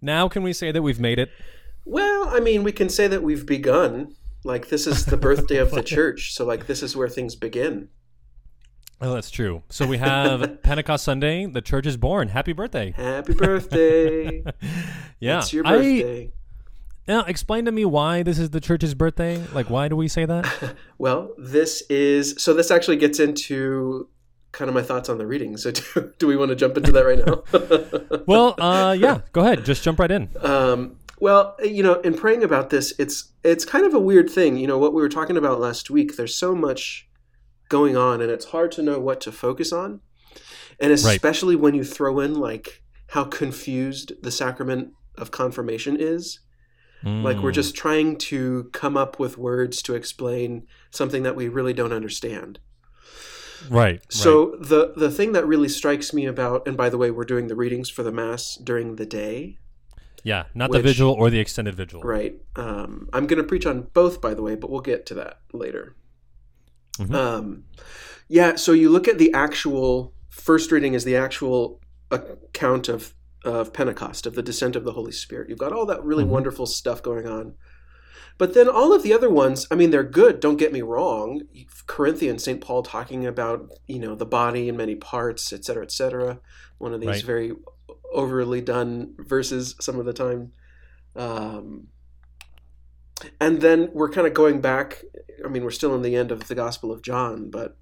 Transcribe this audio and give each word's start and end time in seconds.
now 0.00 0.28
can 0.28 0.42
we 0.42 0.52
say 0.52 0.72
that 0.72 0.82
we've 0.82 1.00
made 1.00 1.18
it? 1.18 1.30
Well, 1.84 2.28
I 2.28 2.40
mean, 2.40 2.62
we 2.64 2.72
can 2.72 2.88
say 2.88 3.06
that 3.08 3.22
we've 3.22 3.46
begun. 3.46 4.14
Like 4.44 4.68
this 4.68 4.86
is 4.86 5.06
the 5.06 5.16
birthday 5.16 5.56
of 5.56 5.70
the 5.72 5.82
church, 5.94 6.32
so 6.34 6.44
like 6.44 6.66
this 6.66 6.82
is 6.82 6.96
where 6.96 7.08
things 7.08 7.34
begin. 7.34 7.88
Oh, 9.00 9.12
that's 9.12 9.30
true. 9.30 9.62
So 9.68 9.86
we 9.86 9.98
have 9.98 10.62
Pentecost 10.62 11.04
Sunday. 11.04 11.46
The 11.46 11.60
church 11.60 11.86
is 11.86 11.96
born. 11.96 12.28
Happy 12.28 12.52
birthday! 12.52 12.92
Happy 12.92 13.34
birthday! 13.34 14.42
yeah, 15.20 15.38
it's 15.38 15.52
your 15.52 15.66
I- 15.66 15.72
birthday. 15.76 16.32
now, 17.08 17.24
explain 17.24 17.64
to 17.66 17.72
me 17.72 17.84
why 17.84 18.22
this 18.22 18.38
is 18.38 18.50
the 18.50 18.60
church's 18.60 18.94
birthday. 18.94 19.44
Like, 19.52 19.68
why 19.68 19.88
do 19.88 19.96
we 19.96 20.08
say 20.08 20.24
that? 20.26 20.76
Well, 20.98 21.34
this 21.36 21.82
is 21.90 22.36
so. 22.38 22.54
This 22.54 22.70
actually 22.70 22.96
gets 22.96 23.18
into 23.20 24.08
kind 24.56 24.68
of 24.68 24.74
my 24.74 24.82
thoughts 24.82 25.08
on 25.08 25.18
the 25.18 25.26
reading. 25.26 25.56
So, 25.56 25.70
do, 25.72 26.12
do 26.18 26.26
we 26.26 26.36
want 26.36 26.48
to 26.48 26.56
jump 26.56 26.76
into 26.76 26.90
that 26.92 27.04
right 27.04 27.18
now? 27.24 28.22
well, 28.26 28.54
uh, 28.58 28.96
yeah. 28.98 29.20
Go 29.32 29.42
ahead. 29.42 29.64
Just 29.64 29.84
jump 29.84 30.00
right 30.00 30.10
in. 30.10 30.30
Um, 30.40 30.96
well, 31.20 31.56
you 31.62 31.82
know, 31.82 32.00
in 32.00 32.14
praying 32.14 32.42
about 32.42 32.70
this, 32.70 32.92
it's 32.98 33.32
it's 33.44 33.64
kind 33.64 33.86
of 33.86 33.94
a 33.94 34.00
weird 34.00 34.28
thing. 34.30 34.56
You 34.56 34.66
know, 34.66 34.78
what 34.78 34.94
we 34.94 35.02
were 35.02 35.08
talking 35.08 35.36
about 35.36 35.60
last 35.60 35.90
week. 35.90 36.16
There's 36.16 36.34
so 36.34 36.54
much 36.54 37.08
going 37.68 37.96
on, 37.96 38.20
and 38.20 38.30
it's 38.30 38.46
hard 38.46 38.72
to 38.72 38.82
know 38.82 38.98
what 38.98 39.20
to 39.22 39.32
focus 39.32 39.72
on, 39.72 40.00
and 40.80 40.92
especially 40.92 41.56
when 41.56 41.74
you 41.74 41.84
throw 41.84 42.20
in 42.20 42.34
like 42.34 42.82
how 43.08 43.24
confused 43.24 44.12
the 44.22 44.30
sacrament 44.30 44.90
of 45.16 45.30
confirmation 45.30 45.96
is. 45.98 46.40
Like 47.04 47.42
we're 47.42 47.52
Mm, 47.52 47.54
just 47.54 47.76
trying 47.76 48.16
to 48.18 48.70
come 48.72 48.96
up 48.96 49.18
with 49.18 49.38
words 49.38 49.80
to 49.82 49.94
explain 49.94 50.66
something 50.90 51.22
that 51.22 51.36
we 51.36 51.48
really 51.48 51.72
don't 51.72 51.92
understand. 51.92 52.58
Right. 53.70 54.00
So 54.12 54.56
the 54.60 54.92
the 54.96 55.10
thing 55.10 55.32
that 55.32 55.46
really 55.46 55.68
strikes 55.68 56.12
me 56.12 56.26
about, 56.26 56.66
and 56.66 56.76
by 56.76 56.88
the 56.88 56.98
way, 56.98 57.10
we're 57.10 57.24
doing 57.24 57.48
the 57.48 57.56
readings 57.56 57.88
for 57.90 58.02
the 58.02 58.12
mass 58.12 58.56
during 58.56 58.96
the 58.96 59.06
day, 59.06 59.58
yeah, 60.24 60.44
not 60.54 60.70
the 60.70 60.78
which- 60.78 60.86
vigil 60.86 61.12
or 61.12 61.30
the 61.30 61.38
extended 61.38 61.74
vigil. 61.74 62.02
right? 62.02 62.34
Um, 62.56 63.08
I'm 63.12 63.26
going 63.26 63.38
to 63.42 63.44
preach 63.48 63.66
on 63.66 63.88
both, 63.92 64.20
by 64.20 64.34
the 64.34 64.42
way, 64.42 64.54
but 64.54 64.70
we'll 64.70 64.80
get 64.80 65.06
to 65.06 65.14
that 65.14 65.40
later. 65.52 65.94
Mhm. 66.98 67.14
Um, 67.14 67.64
yeah, 68.28 68.56
so 68.56 68.72
you 68.72 68.88
look 68.88 69.06
at 69.08 69.18
the 69.18 69.32
actual 69.34 70.14
first 70.28 70.72
reading 70.72 70.94
is 70.94 71.04
the 71.04 71.16
actual 71.16 71.80
account 72.10 72.88
of 72.88 73.12
of 73.44 73.72
Pentecost, 73.72 74.26
of 74.26 74.34
the 74.34 74.42
descent 74.42 74.74
of 74.74 74.82
the 74.82 74.92
Holy 74.92 75.12
Spirit. 75.12 75.48
You've 75.48 75.58
got 75.60 75.72
all 75.72 75.86
that 75.86 76.02
really 76.02 76.24
Mhm. 76.24 76.28
wonderful 76.28 76.66
stuff 76.66 77.00
going 77.00 77.28
on. 77.28 77.54
But 78.38 78.54
then 78.54 78.68
all 78.68 78.92
of 78.92 79.02
the 79.02 79.12
other 79.12 79.30
ones, 79.30 79.66
I 79.70 79.74
mean, 79.74 79.90
they're 79.90 80.02
good. 80.02 80.40
Don't 80.40 80.56
get 80.56 80.72
me 80.72 80.82
wrong. 80.82 81.42
Corinthians, 81.86 82.44
St. 82.44 82.60
Paul 82.60 82.82
talking 82.82 83.26
about, 83.26 83.70
you 83.86 83.98
know, 83.98 84.14
the 84.14 84.26
body 84.26 84.68
in 84.68 84.76
many 84.76 84.94
parts, 84.94 85.52
et 85.52 85.64
cetera, 85.64 85.82
et 85.82 85.92
cetera. 85.92 86.40
One 86.78 86.92
of 86.92 87.00
these 87.00 87.08
Right. 87.08 87.22
very 87.24 87.52
overly 88.12 88.60
done 88.60 89.14
verses 89.18 89.74
some 89.80 89.98
of 89.98 90.04
the 90.06 90.12
time. 90.12 90.52
Um, 91.14 91.88
and 93.40 93.60
then 93.60 93.90
we're 93.92 94.10
kind 94.10 94.26
of 94.26 94.34
going 94.34 94.60
back. 94.60 95.02
I 95.44 95.48
mean, 95.48 95.64
we're 95.64 95.70
still 95.70 95.94
in 95.94 96.02
the 96.02 96.16
end 96.16 96.30
of 96.30 96.48
the 96.48 96.54
Gospel 96.54 96.92
of 96.92 97.02
John, 97.02 97.50
but 97.50 97.76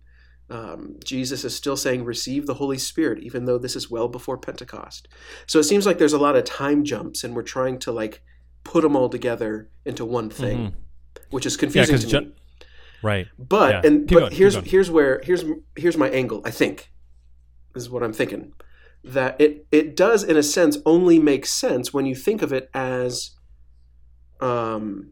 um, 0.51 0.97
Jesus 1.05 1.45
is 1.45 1.57
still 1.57 1.77
saying, 1.77 2.05
receive 2.05 2.47
the 2.47 2.55
Holy 2.55 2.79
Spirit, 2.79 3.23
even 3.23 3.45
though 3.47 3.59
this 3.59 3.75
is 3.75 3.91
well 3.91 4.09
before 4.09 4.39
Pentecost. 4.39 5.09
So 5.47 5.59
it 5.59 5.65
seems 5.65 5.87
like 5.87 5.99
there's 5.99 6.13
a 6.13 6.19
lot 6.19 6.37
of 6.37 6.45
time 6.45 6.85
jumps, 6.85 7.25
and 7.25 7.35
we're 7.35 7.43
trying 7.43 7.79
to 7.81 7.93
like 7.93 8.23
put 8.65 8.83
them 8.83 8.97
all 8.97 9.09
together 9.09 9.71
into 9.85 10.05
one 10.05 10.31
thing, 10.31 10.59
Mhm. 10.59 10.73
which 11.31 11.47
is 11.47 11.57
confusing 11.57 11.95
because 11.97 12.11
to 12.11 12.21
me. 12.23 12.33
right. 13.03 13.27
But 13.39 13.71
yeah. 13.71 13.89
and 13.91 14.09
Keep 14.09 14.17
but 14.17 14.21
going, 14.21 14.33
here's 14.33 14.55
here's 14.57 14.91
where 14.91 15.21
here's 15.25 15.45
here's 15.77 15.97
my 15.97 16.09
angle. 16.11 16.43
I 16.45 16.51
think 16.51 16.91
this 17.75 17.83
is 17.83 17.91
what 17.91 18.03
I'm 18.03 18.13
thinking 18.13 18.53
that 19.05 19.39
it 19.41 19.67
it 19.71 19.95
does 19.95 20.25
in 20.25 20.37
a 20.37 20.43
sense 20.43 20.79
only 20.87 21.19
make 21.19 21.45
sense 21.45 21.93
when 21.93 22.07
you 22.07 22.15
think 22.15 22.41
of 22.41 22.53
it 22.53 22.71
as 22.73 23.33
um 24.41 25.11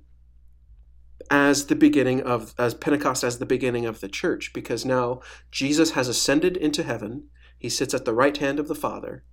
as 1.31 1.67
the 1.67 1.75
beginning 1.75 2.21
of 2.23 2.55
as 2.59 2.75
Pentecost 2.75 3.23
as 3.23 3.39
the 3.39 3.47
beginning 3.47 3.87
of 3.87 4.01
the 4.01 4.09
church 4.09 4.53
because 4.53 4.85
now 4.85 5.21
Jesus 5.51 5.93
has 5.93 6.09
ascended 6.09 6.57
into 6.57 6.83
heaven. 6.83 7.29
He 7.59 7.69
sits 7.69 7.95
at 7.95 8.05
the 8.05 8.15
right 8.15 8.37
hand 8.37 8.59
of 8.59 8.67
the 8.67 8.75
Father, 8.75 9.25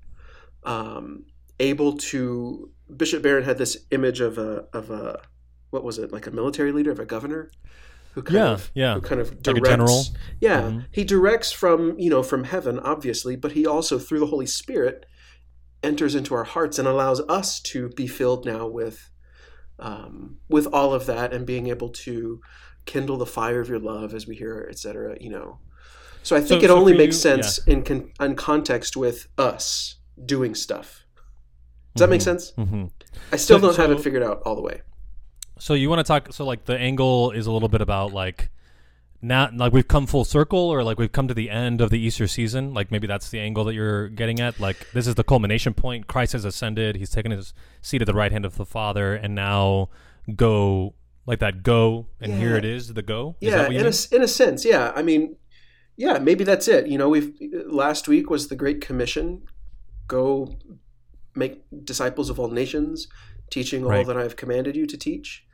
um, 0.63 1.25
able 1.59 1.97
to. 1.97 2.72
Bishop 2.96 3.22
Barron 3.22 3.44
had 3.44 3.58
this 3.58 3.86
image 3.92 4.20
of 4.20 4.38
a 4.38 4.66
of 4.74 4.90
a 4.90 5.22
what 5.70 5.84
was 5.84 6.00
it 6.00 6.12
like 6.12 6.25
a 6.28 6.31
military 6.31 6.72
leader 6.72 6.92
of 6.92 7.00
a 7.00 7.06
governor 7.06 7.52
who 8.14 8.24
kind 8.24 8.38
Yeah, 8.38 8.50
of 8.52 8.72
yeah. 8.74 8.94
who 8.96 9.02
kind 9.02 9.22
of 9.22 9.30
Like 9.30 9.40
a 9.40 9.42
directs. 9.53 9.69
general. 9.69 10.03
Yeah, 10.42 10.62
Mhm. 10.64 10.86
he 10.92 11.03
directs 11.03 11.52
from 11.52 12.00
you 12.00 12.09
know 12.09 12.24
from 12.24 12.46
heaven, 12.46 12.80
obviously, 12.80 13.36
but 13.36 13.52
he 13.52 13.68
also 13.68 14.00
through 14.00 14.19
the 14.19 14.25
Holy 14.28 14.48
Spirit 14.48 15.06
enters 15.84 16.16
into 16.16 16.34
our 16.34 16.44
hearts 16.44 16.80
and 16.80 16.88
allows 16.88 17.22
us 17.30 17.62
to 17.62 17.90
be 17.90 18.08
filled 18.08 18.46
now 18.46 18.68
with 18.68 19.12
um, 19.78 20.38
with 20.50 20.66
all 20.74 20.94
of 20.94 21.06
that 21.06 21.31
and 21.34 21.46
being 21.46 21.68
able 21.68 21.90
to 21.90 22.42
kindle 22.86 23.18
the 23.18 23.25
fire 23.25 23.62
of 23.62 23.69
your 23.69 23.80
love 23.80 24.14
as 24.14 24.28
we 24.28 24.36
hear, 24.36 24.68
etc. 24.69 25.16
You 25.22 25.30
know, 25.30 25.59
so 26.24 26.36
I 26.36 26.40
think 26.40 26.62
So- 26.62 26.66
it 26.66 26.69
so 26.69 26.75
only 26.78 26.98
makes 26.98 27.16
you- 27.16 27.22
sense 27.22 27.59
in 27.66 27.84
con- 27.84 28.12
in 28.19 28.36
context 28.36 28.98
with 28.98 29.28
us 29.38 29.96
doing 30.25 30.53
stuff. 30.56 31.06
Does 31.95 32.01
that 32.01 32.09
make 32.09 32.22
sense? 32.22 32.51
hmm 32.51 32.85
I 33.31 33.35
still 33.35 33.59
So- 33.59 33.67
don't 33.67 33.77
have 33.77 33.91
it 33.91 34.00
figured 34.01 34.23
out 34.23 34.41
all 34.45 34.55
the 34.55 34.61
way. 34.61 34.81
So 35.57 35.73
you 35.73 35.89
want 35.89 36.00
to 36.00 36.03
talk? 36.05 36.31
So 36.33 36.45
like 36.45 36.66
the 36.66 36.77
angle 36.77 37.31
is 37.31 37.45
a 37.45 37.51
little 37.51 37.67
bit 37.67 37.81
about 37.81 38.13
like 38.13 38.50
now, 39.22 39.50
like 39.53 39.73
we've 39.73 39.88
come 39.88 40.07
full 40.07 40.23
circle, 40.23 40.57
or 40.59 40.81
like 40.85 40.97
we've 40.97 41.11
come 41.11 41.27
to 41.27 41.33
the 41.33 41.50
end 41.50 41.81
of 41.81 41.89
the 41.89 42.00
Easter 42.00 42.27
season. 42.27 42.73
Like 42.73 42.91
maybe 42.91 43.07
that's 43.07 43.29
the 43.29 43.41
angle 43.41 43.66
that 43.66 43.73
you're 43.73 44.07
getting 44.07 44.39
at. 44.39 44.57
Like 44.61 44.89
this 44.94 45.05
is 45.07 45.16
the 45.16 45.23
culmination 45.25 45.73
point. 45.73 46.07
Christ 46.07 46.31
has 46.31 46.45
ascended. 46.45 46.95
He's 46.95 47.09
taken 47.09 47.31
his 47.31 47.53
seat 47.81 48.01
at 48.01 48.06
the 48.06 48.13
right 48.13 48.31
hand 48.31 48.45
of 48.45 48.56
the 48.56 48.66
Father, 48.66 49.13
and 49.16 49.35
now 49.35 49.89
go 50.33 50.94
like 51.25 51.39
that. 51.39 51.63
Go 51.63 52.06
and 52.21 52.33
here 52.35 52.56
it 52.56 52.63
is. 52.63 52.94
The 52.94 53.01
go. 53.01 53.35
Is 53.41 53.51
yeah 53.51 53.66
in 53.66 53.69
mean? 53.71 53.79
a, 53.85 54.16
in 54.16 54.21
a 54.23 54.27
sense 54.27 54.63
yeah 54.63 54.94
i 54.95 55.01
mean 55.01 55.35
yeah 55.97 56.17
maybe 56.19 56.45
that's 56.45 56.69
it 56.69 56.88
you 56.88 56.97
know 56.97 57.09
we've 57.09 57.33
last 57.67 58.07
week 58.07 58.29
was 58.29 58.47
the 58.47 58.56
great 58.56 58.79
commission 58.79 59.44
go 60.07 60.56
make 61.35 61.62
disciples 61.84 62.29
of 62.29 62.40
all 62.40 62.50
nations 62.50 63.07
teaching 63.50 63.84
all 63.84 63.90
Right. 63.91 64.06
that 64.07 64.17
i've 64.17 64.35
commanded 64.35 64.75
you 64.75 64.85
to 64.88 64.97
teach 64.97 65.45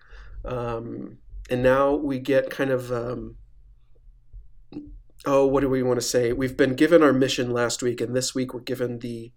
um, 0.45 1.17
and 1.49 1.63
now 1.63 1.93
we 1.95 2.19
get 2.19 2.49
kind 2.49 2.69
of 2.71 2.91
um, 2.91 3.35
oh 5.25 5.45
what 5.45 5.61
do 5.61 5.69
we 5.69 5.81
want 5.83 5.99
to 5.99 6.05
say 6.05 6.33
we've 6.33 6.57
been 6.57 6.75
given 6.75 7.01
our 7.01 7.13
mission 7.13 7.51
last 7.51 7.81
week 7.81 8.01
and 8.01 8.15
this 8.15 8.35
week 8.35 8.53
we're 8.53 8.59
given 8.59 8.99
the 8.99 9.31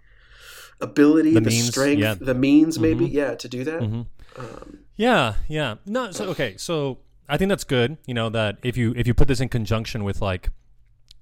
ability 0.80 1.34
The 1.34 1.40
the, 1.40 1.50
means, 1.50 1.68
strength 1.68 2.00
yeah. 2.00 2.14
the 2.14 2.34
means 2.34 2.78
maybe 2.78 3.06
Mhm. 3.08 3.12
yeah 3.12 3.34
to 3.34 3.48
do 3.48 3.64
that 3.64 3.80
Mhm. 3.80 4.06
um, 4.36 4.78
Yeah, 4.96 5.34
yeah. 5.48 5.76
No, 5.86 6.10
so 6.10 6.28
okay, 6.30 6.56
so 6.56 6.98
I 7.28 7.36
think 7.36 7.50
that's 7.50 7.62
good. 7.62 7.98
You 8.06 8.14
know 8.14 8.28
that 8.30 8.58
if 8.64 8.76
you 8.76 8.92
if 8.96 9.06
you 9.06 9.14
put 9.14 9.28
this 9.28 9.38
in 9.40 9.48
conjunction 9.48 10.02
with 10.02 10.20
like 10.20 10.50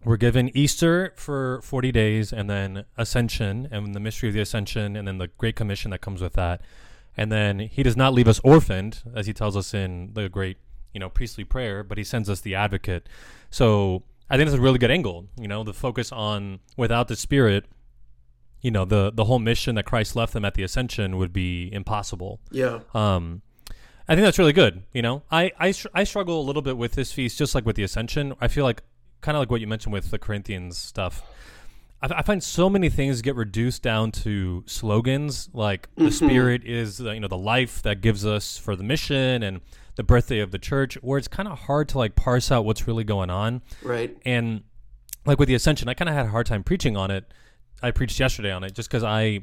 we're 0.04 0.16
given 0.16 0.56
Easter 0.56 1.12
for 1.16 1.60
40 1.62 1.92
days 1.92 2.32
and 2.32 2.48
then 2.48 2.84
Ascension 2.96 3.68
and 3.70 3.94
the 3.94 4.00
mystery 4.00 4.28
of 4.28 4.34
the 4.34 4.40
Ascension 4.40 4.96
and 4.96 5.06
then 5.08 5.18
the 5.18 5.28
Great 5.38 5.56
Commission 5.56 5.90
that 5.90 6.00
comes 6.00 6.20
with 6.20 6.34
that. 6.34 6.60
And 7.16 7.32
then 7.32 7.58
he 7.60 7.82
does 7.82 7.96
not 7.96 8.12
leave 8.12 8.28
us 8.28 8.40
orphaned 8.44 9.02
as 9.14 9.26
he 9.26 9.32
tells 9.32 9.56
us 9.56 9.72
in 9.74 10.10
the 10.12 10.28
great, 10.28 10.58
you 10.92 11.00
know, 11.00 11.08
priestly 11.08 11.44
prayer, 11.44 11.82
but 11.82 11.98
he 11.98 12.04
sends 12.04 12.28
us 12.28 12.40
the 12.40 12.54
advocate. 12.54 13.08
So, 13.50 14.02
I 14.28 14.36
think 14.36 14.48
that's 14.48 14.58
a 14.58 14.62
really 14.62 14.78
good 14.78 14.90
angle, 14.90 15.26
you 15.40 15.46
know, 15.46 15.62
the 15.62 15.72
focus 15.72 16.10
on 16.10 16.58
without 16.76 17.06
the 17.08 17.14
spirit, 17.16 17.64
you 18.60 18.70
know, 18.72 18.84
the 18.84 19.12
the 19.12 19.24
whole 19.24 19.38
mission 19.38 19.76
that 19.76 19.84
Christ 19.84 20.16
left 20.16 20.32
them 20.32 20.44
at 20.44 20.54
the 20.54 20.62
Ascension 20.64 21.16
would 21.16 21.32
be 21.32 21.72
impossible. 21.72 22.40
yeah 22.50 22.80
Um, 22.92 23.42
I 24.08 24.14
think 24.14 24.24
that's 24.24 24.38
really 24.38 24.52
good. 24.52 24.82
You 24.92 25.02
know, 25.02 25.22
I 25.30 25.52
I, 25.58 25.72
I 25.94 26.04
struggle 26.04 26.40
a 26.40 26.44
little 26.44 26.62
bit 26.62 26.76
with 26.76 26.92
this 26.92 27.12
feast, 27.12 27.38
just 27.38 27.54
like 27.54 27.64
with 27.64 27.76
the 27.76 27.84
Ascension. 27.84 28.34
I 28.40 28.48
feel 28.48 28.64
like 28.64 28.82
kind 29.26 29.36
of 29.36 29.40
like 29.40 29.50
what 29.50 29.60
you 29.60 29.66
mentioned 29.66 29.92
with 29.92 30.12
the 30.12 30.20
Corinthians 30.20 30.78
stuff. 30.78 31.20
I, 32.00 32.06
I 32.18 32.22
find 32.22 32.40
so 32.40 32.70
many 32.70 32.88
things 32.88 33.22
get 33.22 33.34
reduced 33.34 33.82
down 33.82 34.12
to 34.22 34.62
slogans, 34.66 35.50
like 35.52 35.88
the 35.96 36.04
Mhm. 36.04 36.12
Spirit 36.12 36.62
is 36.64 36.98
the, 36.98 37.10
you 37.12 37.18
know 37.18 37.26
the 37.26 37.36
life 37.36 37.82
that 37.82 38.00
gives 38.00 38.24
us 38.24 38.56
for 38.56 38.76
the 38.76 38.84
mission 38.84 39.42
and 39.42 39.60
the 39.96 40.04
birthday 40.04 40.38
of 40.38 40.52
the 40.52 40.60
church, 40.60 40.94
where 41.02 41.18
it's 41.18 41.26
kind 41.26 41.48
of 41.48 41.58
hard 41.60 41.88
to 41.88 41.98
like 41.98 42.14
parse 42.14 42.52
out 42.52 42.64
what's 42.64 42.86
really 42.86 43.02
going 43.02 43.28
on. 43.30 43.62
right 43.82 44.16
And 44.24 44.62
like 45.24 45.40
with 45.40 45.48
the 45.48 45.56
Ascension, 45.56 45.88
I 45.88 45.94
kind 45.94 46.08
of 46.08 46.14
had 46.14 46.26
a 46.26 46.28
hard 46.28 46.46
time 46.46 46.62
preaching 46.62 46.96
on 46.96 47.10
it. 47.10 47.24
I 47.82 47.90
preached 47.90 48.20
yesterday 48.20 48.52
on 48.52 48.62
it 48.62 48.74
just 48.74 48.88
because 48.88 49.02
I 49.02 49.40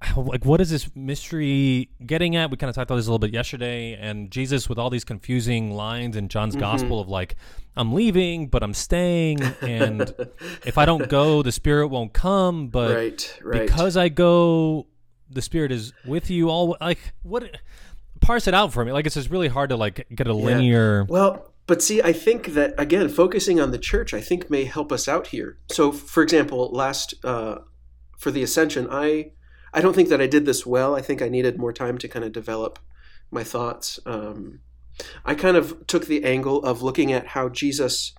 like 0.16 0.44
what 0.44 0.60
is 0.60 0.70
this 0.70 0.88
mystery 0.94 1.90
getting 2.06 2.36
at? 2.36 2.50
We 2.50 2.56
kind 2.56 2.68
of 2.68 2.74
talked 2.76 2.90
about 2.90 2.96
this 2.96 3.06
a 3.06 3.10
little 3.10 3.18
bit 3.18 3.32
yesterday, 3.32 3.94
and 3.94 4.30
Jesus 4.30 4.68
with 4.68 4.78
all 4.78 4.90
these 4.90 5.04
confusing 5.04 5.72
lines 5.72 6.16
in 6.16 6.28
John's 6.28 6.56
Mhm. 6.56 6.60
gospel 6.60 7.00
of 7.00 7.08
like, 7.08 7.34
I'm 7.76 7.92
leaving, 7.92 8.48
but 8.48 8.62
I'm 8.62 8.74
staying, 8.74 9.42
and 9.62 10.14
if 10.64 10.78
I 10.78 10.84
don't 10.84 11.08
go, 11.08 11.42
the 11.42 11.52
Spirit 11.52 11.88
won't 11.88 12.12
come, 12.12 12.68
but 12.68 12.94
right 12.94 13.38
right 13.42 13.62
because 13.62 13.96
I 13.96 14.08
go, 14.08 14.86
the 15.30 15.42
Spirit 15.42 15.72
is 15.72 15.92
with 16.06 16.30
you. 16.30 16.48
All 16.48 16.76
like 16.80 16.98
what? 17.22 17.56
Parse 18.20 18.48
it 18.48 18.54
out 18.54 18.72
for 18.72 18.84
me. 18.84 18.92
Like 18.92 19.06
it's 19.06 19.14
just 19.14 19.30
really 19.30 19.48
hard 19.48 19.70
to 19.70 19.76
like 19.76 20.06
get 20.14 20.26
a 20.26 20.34
linear. 20.34 21.04
Well, 21.08 21.52
but 21.68 21.82
see, 21.82 22.02
I 22.02 22.12
think 22.12 22.54
that 22.54 22.74
again, 22.78 23.08
focusing 23.08 23.60
on 23.60 23.70
the 23.70 23.78
church, 23.78 24.12
I 24.14 24.20
think 24.20 24.50
may 24.50 24.64
help 24.64 24.90
us 24.90 25.06
out 25.06 25.28
here. 25.28 25.58
So, 25.70 25.92
for 25.92 26.22
example, 26.22 26.68
last 26.72 27.14
uh, 27.24 27.58
for 28.18 28.30
the 28.32 28.42
ascension, 28.42 28.88
I 28.90 29.32
I 29.78 29.80
don't 29.80 29.94
think 29.94 30.08
that 30.08 30.20
I 30.20 30.26
did 30.26 30.44
this 30.44 30.66
well. 30.66 30.96
I 30.96 31.00
think 31.00 31.22
I 31.22 31.28
needed 31.28 31.56
more 31.56 31.72
time 31.72 31.98
to 31.98 32.08
kind 32.08 32.24
of 32.24 32.32
develop 32.32 32.80
my 33.30 33.44
thoughts. 33.44 34.00
Um, 34.04 34.58
I 35.24 35.36
kind 35.36 35.56
of 35.56 35.86
took 35.86 36.06
the 36.06 36.24
angle 36.24 36.64
of 36.64 36.82
looking 36.82 37.12
at 37.12 37.28
how 37.28 37.48
Jesus, 37.48 38.12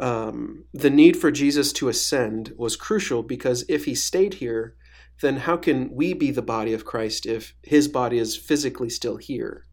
um, 0.00 0.64
the 0.74 0.90
need 0.90 1.16
for 1.16 1.30
Jesus 1.30 1.72
to 1.74 1.88
ascend 1.88 2.52
was 2.56 2.74
crucial 2.74 3.22
because 3.22 3.64
if 3.68 3.84
he 3.84 3.94
stayed 3.94 4.34
here, 4.34 4.74
then 5.20 5.36
how 5.36 5.56
can 5.56 5.88
we 5.94 6.14
be 6.14 6.32
the 6.32 6.42
body 6.42 6.72
of 6.72 6.84
Christ 6.84 7.26
if 7.26 7.54
his 7.62 7.86
body 7.86 8.18
is 8.18 8.36
physically 8.36 8.90
still 8.90 9.18
here? 9.18 9.66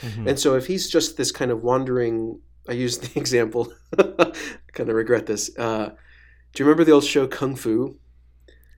Mm-hmm. 0.00 0.26
And 0.26 0.40
so 0.40 0.56
if 0.56 0.66
he's 0.66 0.90
just 0.90 1.16
this 1.16 1.30
kind 1.30 1.52
of 1.52 1.62
wandering, 1.62 2.40
I 2.68 2.72
use 2.72 2.98
the 2.98 3.12
example, 3.20 3.72
I 3.96 4.32
kind 4.72 4.88
of 4.88 4.96
regret 4.96 5.26
this. 5.26 5.56
Uh, 5.56 5.90
do 6.54 6.60
you 6.60 6.64
remember 6.64 6.82
the 6.82 6.90
old 6.90 7.04
show 7.04 7.28
Kung 7.28 7.54
Fu? 7.54 8.00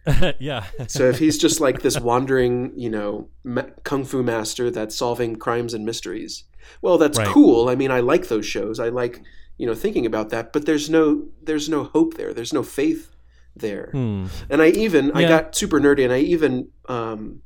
yeah. 0.39 0.65
so 0.89 1.09
if 1.09 1.19
he's 1.19 1.39
just 1.39 1.61
like 1.61 1.83
this 1.83 1.99
wandering, 2.01 2.73
you 2.77 2.91
know, 2.91 3.29
ma- 3.45 3.71
kung 3.85 4.05
fu 4.05 4.23
master 4.23 4.71
that's 4.71 4.97
solving 4.97 5.37
crimes 5.37 5.75
and 5.75 5.85
mysteries, 5.85 6.45
well, 6.81 6.99
that's 6.99 7.19
right. 7.19 7.27
cool. 7.27 7.69
I 7.69 7.75
mean, 7.75 7.91
I 7.91 8.01
like 8.01 8.29
those 8.29 8.47
shows. 8.47 8.81
I 8.81 8.89
like, 8.89 9.21
you 9.59 9.67
know, 9.67 9.75
thinking 9.75 10.07
about 10.07 10.31
that. 10.31 10.53
But 10.53 10.67
there's 10.67 10.91
no, 10.91 11.29
there's 11.43 11.69
no 11.69 11.85
hope 11.85 12.15
there. 12.15 12.33
There's 12.35 12.53
no 12.53 12.63
faith 12.63 13.15
there. 13.55 13.91
Hmm. 13.93 14.27
And 14.51 14.63
I 14.63 14.69
even, 14.69 15.07
yeah. 15.09 15.19
I 15.19 15.23
got 15.25 15.55
super 15.55 15.81
nerdy, 15.81 16.05
and 16.05 16.13
I 16.13 16.19
even 16.19 16.69
um, 16.89 17.43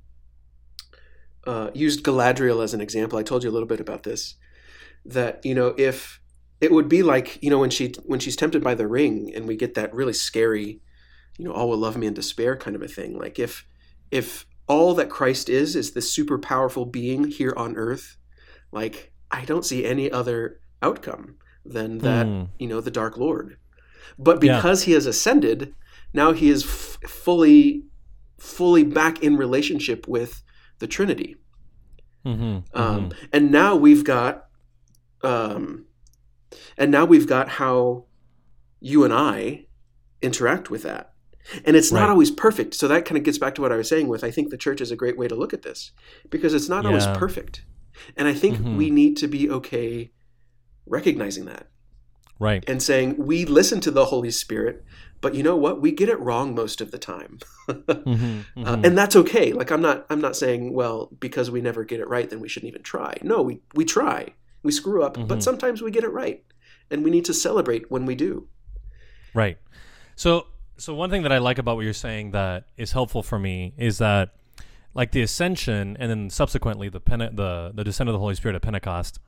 uh, 1.47 1.71
used 1.75 2.05
Galadriel 2.05 2.63
as 2.63 2.75
an 2.75 2.81
example. 2.81 3.19
I 3.19 3.23
told 3.23 3.45
you 3.45 3.51
a 3.51 3.53
little 3.53 3.69
bit 3.69 3.81
about 3.81 4.03
this. 4.03 4.35
That 5.05 5.45
you 5.45 5.55
know, 5.55 5.75
if 5.79 6.21
it 6.61 6.73
would 6.73 6.89
be 6.89 7.05
like 7.05 7.41
you 7.43 7.51
know 7.51 7.59
when 7.59 7.71
she 7.71 7.95
when 8.05 8.19
she's 8.19 8.35
tempted 8.35 8.63
by 8.63 8.75
the 8.75 8.89
ring, 8.89 9.33
and 9.35 9.47
we 9.47 9.57
get 9.57 9.75
that 9.75 9.95
really 9.95 10.13
scary 10.13 10.81
you 11.39 11.45
know, 11.45 11.53
all 11.53 11.69
will 11.69 11.79
love 11.79 11.97
me 11.97 12.07
in 12.07 12.15
despair 12.15 12.57
kind 12.57 12.77
of 12.77 12.83
a 12.83 12.89
thing. 12.89 13.19
Like 13.19 13.39
if 13.39 13.67
if 14.11 14.47
all 14.67 14.95
that 14.95 15.11
Christ 15.11 15.49
is 15.49 15.77
is 15.77 15.93
this 15.93 16.11
super 16.11 16.39
powerful 16.39 16.87
being 16.87 17.25
here 17.25 17.55
on 17.57 17.77
earth, 17.77 18.17
like 18.73 19.13
I 19.31 19.45
don't 19.45 19.65
see 19.65 19.85
any 19.85 20.11
other 20.11 20.61
outcome 20.83 21.37
than 21.65 21.99
that, 21.99 22.27
mm. 22.27 22.49
you 22.59 22.69
know, 22.69 22.81
the 22.81 22.91
Dark 22.91 23.17
Lord. 23.17 23.57
But 24.19 24.41
because 24.41 24.83
yeah. 24.83 24.87
he 24.87 24.93
has 24.93 25.07
ascended, 25.07 25.75
now 26.13 26.33
he 26.33 26.49
is 26.49 26.65
f- 26.65 26.99
fully 27.11 27.85
fully 28.39 28.85
back 28.85 29.23
in 29.23 29.37
relationship 29.37 30.07
with 30.07 30.43
the 30.79 30.87
Trinity. 30.87 31.37
Mm-hmm. 32.25 32.43
Um, 32.43 33.11
mm-hmm. 33.11 33.27
And 33.33 33.51
now 33.51 33.77
we've 33.77 34.05
got, 34.05 34.47
um, 35.23 35.87
and 36.77 36.91
now 36.91 37.05
we've 37.05 37.27
got 37.27 37.49
how 37.49 38.05
you 38.81 39.05
and 39.05 39.13
I 39.13 39.67
interact 40.21 40.71
with 40.71 40.83
that. 40.83 41.13
And 41.65 41.77
it's 41.77 41.93
right. 41.93 42.01
not 42.01 42.11
always 42.11 42.31
perfect. 42.31 42.75
So 42.75 42.89
that 42.89 43.05
kind 43.05 43.17
of 43.17 43.25
gets 43.25 43.39
back 43.39 43.55
to 43.57 43.63
what 43.63 43.73
I 43.73 43.77
was 43.77 43.89
saying 43.89 44.09
with 44.09 44.25
I 44.25 44.31
think 44.31 44.51
the 44.51 44.57
church 44.57 44.81
is 44.81 44.91
a 44.91 44.97
great 44.97 45.17
way 45.17 45.29
to 45.29 45.35
look 45.35 45.53
at 45.53 45.63
this 45.63 45.93
because 46.31 46.55
it's 46.55 46.69
not 46.69 46.85
yeah. 46.85 46.91
always 46.91 47.07
perfect. 47.07 47.65
And 48.17 48.29
I 48.29 48.35
think 48.35 48.57
mm-hmm. 48.57 48.77
we 48.77 48.91
need 48.91 49.17
to 49.19 49.29
be 49.29 49.51
okay 49.51 50.11
recognizing 50.87 51.47
that. 51.47 51.69
Right. 52.39 52.65
And 52.69 52.83
saying 52.83 53.17
we 53.19 53.45
listen 53.45 53.81
to 53.81 53.91
the 53.91 54.07
Holy 54.07 54.31
Spirit, 54.31 54.85
but 55.21 55.35
you 55.35 55.43
know 55.43 55.57
what? 55.57 55.81
We 55.81 55.91
get 55.91 56.09
it 56.09 56.21
wrong 56.21 56.55
most 56.55 56.81
of 56.81 56.91
the 56.91 56.99
time. 56.99 57.39
mm-hmm, 57.69 58.01
mm-hmm. 58.11 58.65
Uh, 58.65 58.81
and 58.85 58.97
that's 58.97 59.17
okay. 59.17 59.53
Like 59.53 59.71
I'm 59.71 59.81
not 59.81 60.05
I'm 60.11 60.21
not 60.21 60.37
saying, 60.37 60.73
well, 60.73 61.11
because 61.19 61.51
we 61.51 61.61
never 61.61 61.85
get 61.85 62.01
it 62.01 62.09
right 62.09 62.29
then 62.29 62.41
we 62.41 62.49
shouldn't 62.49 62.69
even 62.69 62.83
try. 62.83 63.17
No, 63.23 63.43
we 63.43 63.61
we 63.75 63.85
try. 63.85 64.35
We 64.63 64.73
screw 64.73 65.03
up, 65.03 65.15
but 65.15 65.29
mm-hmm. 65.29 65.41
sometimes 65.41 65.81
we 65.81 65.91
get 65.91 66.05
it 66.05 66.13
right. 66.13 66.45
And 66.91 67.05
we 67.05 67.11
need 67.11 67.25
to 67.27 67.35
celebrate 67.35 67.91
when 67.91 68.05
we 68.05 68.15
do. 68.15 68.49
Right. 69.33 69.59
So 70.15 70.47
so 70.79 70.95
one 70.95 71.11
thing 71.11 71.23
that 71.23 71.33
I 71.33 71.39
like 71.39 71.59
about 71.59 71.77
what 71.77 71.85
you're 71.85 71.93
saying 71.93 72.33
that 72.33 72.65
is 72.77 72.93
helpful 72.93 73.23
for 73.23 73.39
me 73.39 73.73
is 73.77 73.99
that 73.99 74.35
like 74.95 75.13
the 75.13 75.23
ascension 75.23 75.97
and 76.01 76.11
then 76.11 76.31
subsequently 76.31 76.89
the 76.89 77.01
Pente- 77.01 77.37
the 77.37 77.73
the 77.75 77.85
descent 77.85 78.09
of 78.09 78.13
the 78.13 78.19
Holy 78.19 78.35
Spirit 78.35 78.55
at 78.55 78.63
Pentecost. 78.63 79.19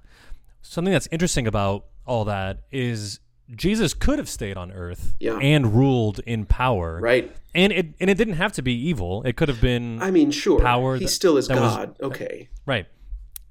Something 0.62 0.92
that's 0.92 1.08
interesting 1.10 1.46
about 1.46 1.86
all 2.06 2.24
that 2.24 2.60
is 2.72 3.20
Jesus 3.54 3.94
could 3.94 4.18
have 4.18 4.28
stayed 4.28 4.56
on 4.56 4.72
earth 4.72 5.14
yeah. 5.20 5.38
and 5.38 5.74
ruled 5.74 6.20
in 6.20 6.44
power. 6.44 7.00
Right. 7.00 7.34
And 7.54 7.72
it 7.72 7.86
and 8.00 8.10
it 8.10 8.16
didn't 8.16 8.34
have 8.34 8.52
to 8.54 8.62
be 8.62 8.74
evil. 8.74 9.22
It 9.22 9.36
could 9.36 9.48
have 9.48 9.60
been 9.60 10.02
I 10.02 10.10
mean, 10.10 10.30
sure. 10.30 10.60
Power 10.60 10.96
he 10.96 11.04
that, 11.04 11.10
still 11.10 11.36
is 11.36 11.48
God. 11.48 11.88
Was, 11.88 12.10
okay. 12.12 12.48
Right. 12.66 12.86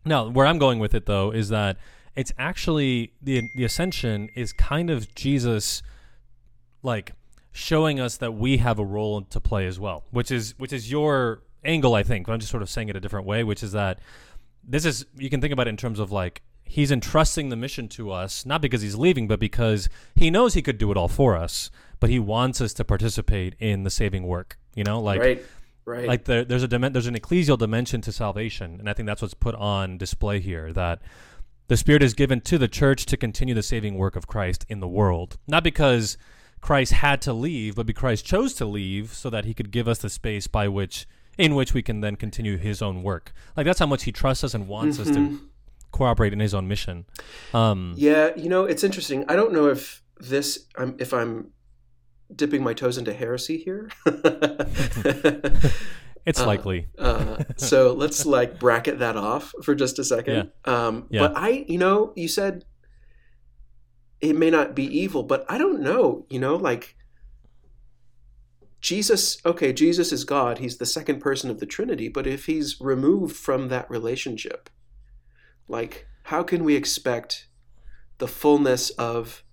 Now, 0.05 0.29
where 0.29 0.45
I'm 0.45 0.57
going 0.57 0.79
with 0.79 0.93
it 0.93 1.05
though 1.05 1.31
is 1.31 1.49
that 1.49 1.77
it's 2.15 2.33
actually 2.37 3.13
the 3.21 3.49
the 3.55 3.63
ascension 3.63 4.29
is 4.35 4.53
kind 4.53 4.89
of 4.89 5.13
Jesus 5.15 5.81
like 6.83 7.13
showing 7.57 7.99
us 7.99 8.17
that 8.17 8.35
we 8.35 8.57
have 8.57 8.77
a 8.77 8.85
role 8.85 9.23
to 9.23 9.39
play 9.39 9.65
as 9.65 9.79
well, 9.79 10.03
which 10.11 10.29
is 10.29 10.53
which 10.59 10.71
is 10.71 10.91
your 10.91 11.41
angle, 11.65 11.95
I 11.95 12.03
think. 12.03 12.27
But 12.27 12.33
I'm 12.33 12.39
just 12.39 12.51
sort 12.51 12.61
of 12.61 12.69
saying 12.69 12.89
it 12.89 12.95
a 12.95 12.99
different 12.99 13.25
way, 13.25 13.43
which 13.43 13.63
is 13.63 13.71
that 13.71 13.99
this 14.63 14.85
is 14.85 15.05
you 15.17 15.29
can 15.29 15.41
think 15.41 15.51
about 15.51 15.67
it 15.67 15.71
in 15.71 15.77
terms 15.77 15.99
of 15.99 16.11
like 16.11 16.43
he's 16.63 16.91
entrusting 16.91 17.49
the 17.49 17.55
mission 17.55 17.87
to 17.87 18.11
us, 18.11 18.45
not 18.45 18.61
because 18.61 18.81
he's 18.81 18.95
leaving, 18.95 19.27
but 19.27 19.39
because 19.39 19.89
he 20.15 20.29
knows 20.29 20.53
he 20.53 20.61
could 20.61 20.77
do 20.77 20.91
it 20.91 20.97
all 20.97 21.07
for 21.07 21.35
us, 21.35 21.71
but 21.99 22.11
he 22.11 22.19
wants 22.19 22.61
us 22.61 22.73
to 22.73 22.85
participate 22.85 23.55
in 23.59 23.83
the 23.83 23.89
saving 23.89 24.27
work. 24.27 24.59
You 24.75 24.83
know, 24.83 25.01
like 25.01 25.19
right. 25.19 25.45
Right. 25.83 26.05
Like 26.05 26.25
the, 26.25 26.45
there's 26.47 26.63
a 26.63 26.67
there's 26.67 27.07
an 27.07 27.15
ecclesial 27.15 27.57
dimension 27.57 28.01
to 28.01 28.11
salvation, 28.11 28.75
and 28.77 28.89
I 28.89 28.93
think 28.93 29.07
that's 29.07 29.21
what's 29.21 29.33
put 29.33 29.55
on 29.55 29.97
display 29.97 30.41
here. 30.41 30.73
That 30.73 31.01
the 31.69 31.77
Spirit 31.77 32.03
is 32.03 32.13
given 32.13 32.41
to 32.41 32.57
the 32.57 32.67
church 32.67 33.05
to 33.05 33.15
continue 33.15 33.55
the 33.55 33.63
saving 33.63 33.95
work 33.95 34.17
of 34.17 34.27
Christ 34.27 34.65
in 34.67 34.81
the 34.81 34.87
world, 34.87 35.37
not 35.47 35.63
because 35.63 36.17
Christ 36.67 36.91
had 36.91 37.21
to 37.21 37.31
leave, 37.31 37.75
but 37.75 37.95
Christ 37.95 38.25
chose 38.25 38.53
to 38.55 38.65
leave 38.65 39.13
so 39.13 39.29
that 39.29 39.45
he 39.45 39.53
could 39.53 39.71
give 39.71 39.87
us 39.87 39.99
the 39.99 40.09
space 40.09 40.47
by 40.47 40.67
which 40.67 41.07
in 41.37 41.55
which 41.55 41.73
we 41.73 41.81
can 41.81 42.01
then 42.01 42.17
continue 42.17 42.57
his 42.57 42.81
own 42.81 43.03
work. 43.03 43.31
Like 43.55 43.65
that's 43.65 43.79
how 43.79 43.85
much 43.85 44.03
he 44.03 44.11
trusts 44.11 44.43
us 44.43 44.53
and 44.53 44.67
wants 44.67 44.97
mm-hmm. 44.97 45.09
us 45.09 45.15
to 45.15 45.21
mm-hmm. 45.21 45.45
cooperate 45.91 46.33
in 46.33 46.41
his 46.41 46.53
own 46.53 46.67
mission. 46.67 47.05
Um, 47.53 47.93
yeah, 47.95 48.31
you 48.35 48.49
know, 48.49 48.65
it's 48.65 48.83
interesting. 48.83 49.23
I 49.29 49.37
don't 49.37 49.53
know 49.53 49.69
if 49.69 50.03
this, 50.19 50.65
um, 50.75 50.97
if 50.99 51.13
I'm 51.13 51.51
dipping 52.35 52.63
my 52.63 52.73
toes 52.73 52.97
into 52.97 53.13
heresy 53.13 53.59
here. 53.59 53.89
it's 56.25 56.41
uh, 56.41 56.45
likely. 56.45 56.89
uh, 56.99 57.45
so 57.55 57.93
let's 57.93 58.25
like 58.25 58.59
bracket 58.59 58.99
that 58.99 59.15
off 59.15 59.53
for 59.63 59.73
just 59.73 59.99
a 59.99 60.03
second. 60.03 60.51
Yeah. 60.67 60.87
Um, 60.87 61.07
yeah. 61.11 61.21
But 61.21 61.37
I, 61.37 61.63
you 61.69 61.77
know, 61.77 62.11
you 62.17 62.27
said 62.27 62.65
it 64.21 64.35
may 64.35 64.49
not 64.49 64.75
be 64.75 64.85
evil, 64.85 65.23
but 65.23 65.45
I 65.47 65.57
don't 65.57 65.81
know, 65.81 66.25
you 66.29 66.39
know, 66.39 66.55
like 66.55 66.95
Jesus, 68.81 69.37
okay, 69.45 69.73
Jesus 69.73 70.11
is 70.11 70.23
God. 70.23 70.59
He's 70.59 70.77
the 70.77 70.85
second 70.85 71.19
person 71.19 71.49
of 71.49 71.59
the 71.59 71.65
Trinity, 71.65 72.07
but 72.07 72.27
if 72.27 72.45
he's 72.45 72.79
removed 72.79 73.35
from 73.35 73.67
that 73.69 73.89
relationship, 73.89 74.69
like 75.67 76.07
how 76.23 76.43
can 76.43 76.63
we 76.63 76.75
expect 76.75 77.47
the 78.17 78.27
fullness 78.27 78.89
of 78.91 79.43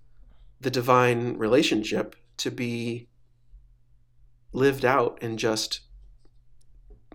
the 0.59 0.71
divine 0.71 1.37
relationship 1.37 2.15
to 2.37 2.51
be 2.51 3.07
lived 4.51 4.85
out 4.85 5.21
in 5.21 5.37
just 5.37 5.81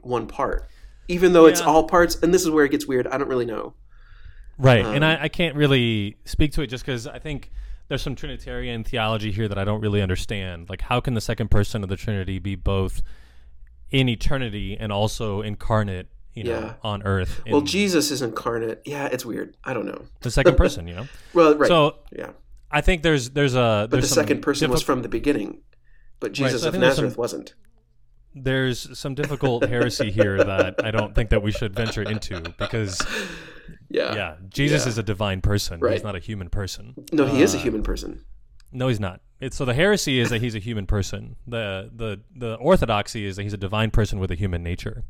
one 0.03 0.27
part? 0.27 0.69
Even 1.09 1.33
though 1.33 1.47
yeah. 1.47 1.53
it's 1.53 1.61
all 1.61 1.89
parts, 1.89 2.17
and 2.23 2.33
this 2.33 2.43
is 2.43 2.51
where 2.51 2.65
it 2.65 2.71
gets 2.71 2.87
weird. 2.87 3.07
I 3.09 3.19
don't 3.19 3.29
really 3.29 3.47
know. 3.47 3.75
Right. 4.61 4.85
Um, 4.85 4.95
and 4.95 5.05
I, 5.05 5.23
I, 5.23 5.29
can't 5.29 5.57
really 5.57 6.19
speak 6.27 6.53
to 6.53 6.63
it 6.63 6.67
just 6.67 6.85
because 6.85 7.07
I 7.07 7.19
think 7.19 7.51
there's 7.89 8.03
some 8.03 8.15
Trinitarian 8.15 8.85
theology 8.85 9.33
here 9.33 9.49
that 9.49 9.59
I 9.59 9.65
don't 9.65 9.81
really 9.81 10.03
understand. 10.03 10.69
Like, 10.69 10.83
how 10.83 11.01
can 11.01 11.15
the 11.15 11.21
second 11.21 11.51
person 11.51 11.83
of 11.83 11.89
the 11.89 11.97
Trinity 11.97 12.39
be 12.39 12.55
both 12.55 13.03
in 13.91 14.09
eternity 14.09 14.77
and 14.79 14.93
also 14.93 15.41
incarnate, 15.41 16.09
you 16.35 16.45
know, 16.45 16.61
yeah. 16.61 16.75
on 16.83 17.03
earth? 17.05 17.43
well, 17.51 17.63
Jesus 17.63 18.11
is 18.11 18.21
incarnate. 18.21 18.83
Yeah, 18.85 19.07
it's 19.07 19.25
weird. 19.25 19.57
I 19.65 19.73
don't 19.73 19.87
know. 19.87 20.03
The 20.21 20.31
second 20.31 20.57
person, 20.59 20.87
you 20.87 20.95
know? 20.95 21.07
well, 21.33 21.57
right. 21.57 21.69
So, 21.69 21.97
yeah. 22.13 22.31
I 22.71 22.83
think 22.83 23.03
there's 23.03 23.31
there's 23.31 23.55
a 23.55 23.89
but 23.91 24.01
the 24.01 24.07
second 24.07 24.43
person 24.43 24.71
was 24.71 24.83
from 24.83 25.03
the 25.03 25.09
beginning, 25.09 25.63
but 26.21 26.33
Jesus 26.33 26.63
right, 26.63 26.71
so 26.73 26.77
of 26.77 26.81
Nazareth 26.81 27.15
some, 27.15 27.21
wasn't. 27.21 27.55
There's 28.33 28.97
some 28.97 29.17
difficult 29.17 29.65
heresy 29.69 30.13
here 30.13 30.39
that 30.45 30.85
I 30.85 30.93
don't 30.93 31.13
think 31.15 31.31
that 31.31 31.43
we 31.43 31.51
should 31.51 31.75
venture 31.75 32.05
into 32.05 32.41
because 32.59 33.05
yeah. 33.91 34.15
Yeah. 34.15 34.37
Jesus 34.49 34.85
yeah. 34.85 34.91
is 34.91 34.99
a 34.99 35.03
divine 35.03 35.41
person. 35.41 35.81
Right. 35.81 35.95
He's 35.95 36.03
not 36.03 36.17
a 36.17 36.21
human 36.21 36.49
person. 36.49 36.95
No, 37.13 37.27
he 37.27 37.41
uh, 37.41 37.45
is 37.45 37.55
a 37.55 37.59
uh, 37.59 37.63
human 37.63 37.83
person. 37.83 38.25
No, 38.73 38.89
he's 38.89 39.01
not. 39.01 39.21
It's, 39.41 39.57
so 39.57 39.65
the 39.65 39.75
heresy 39.75 40.21
is 40.21 40.31
that 40.31 40.41
he's 40.41 40.55
a 40.55 40.59
human 40.59 40.87
person. 40.87 41.37
The 41.47 41.91
the 41.95 42.21
the 42.35 42.55
orthodoxy 42.55 43.27
is 43.27 43.37
that 43.37 43.43
he's 43.43 43.53
a 43.53 43.59
divine 43.59 43.91
person 43.91 44.21
with 44.21 44.31
a 44.31 44.35
human 44.35 44.63
nature. 44.63 45.05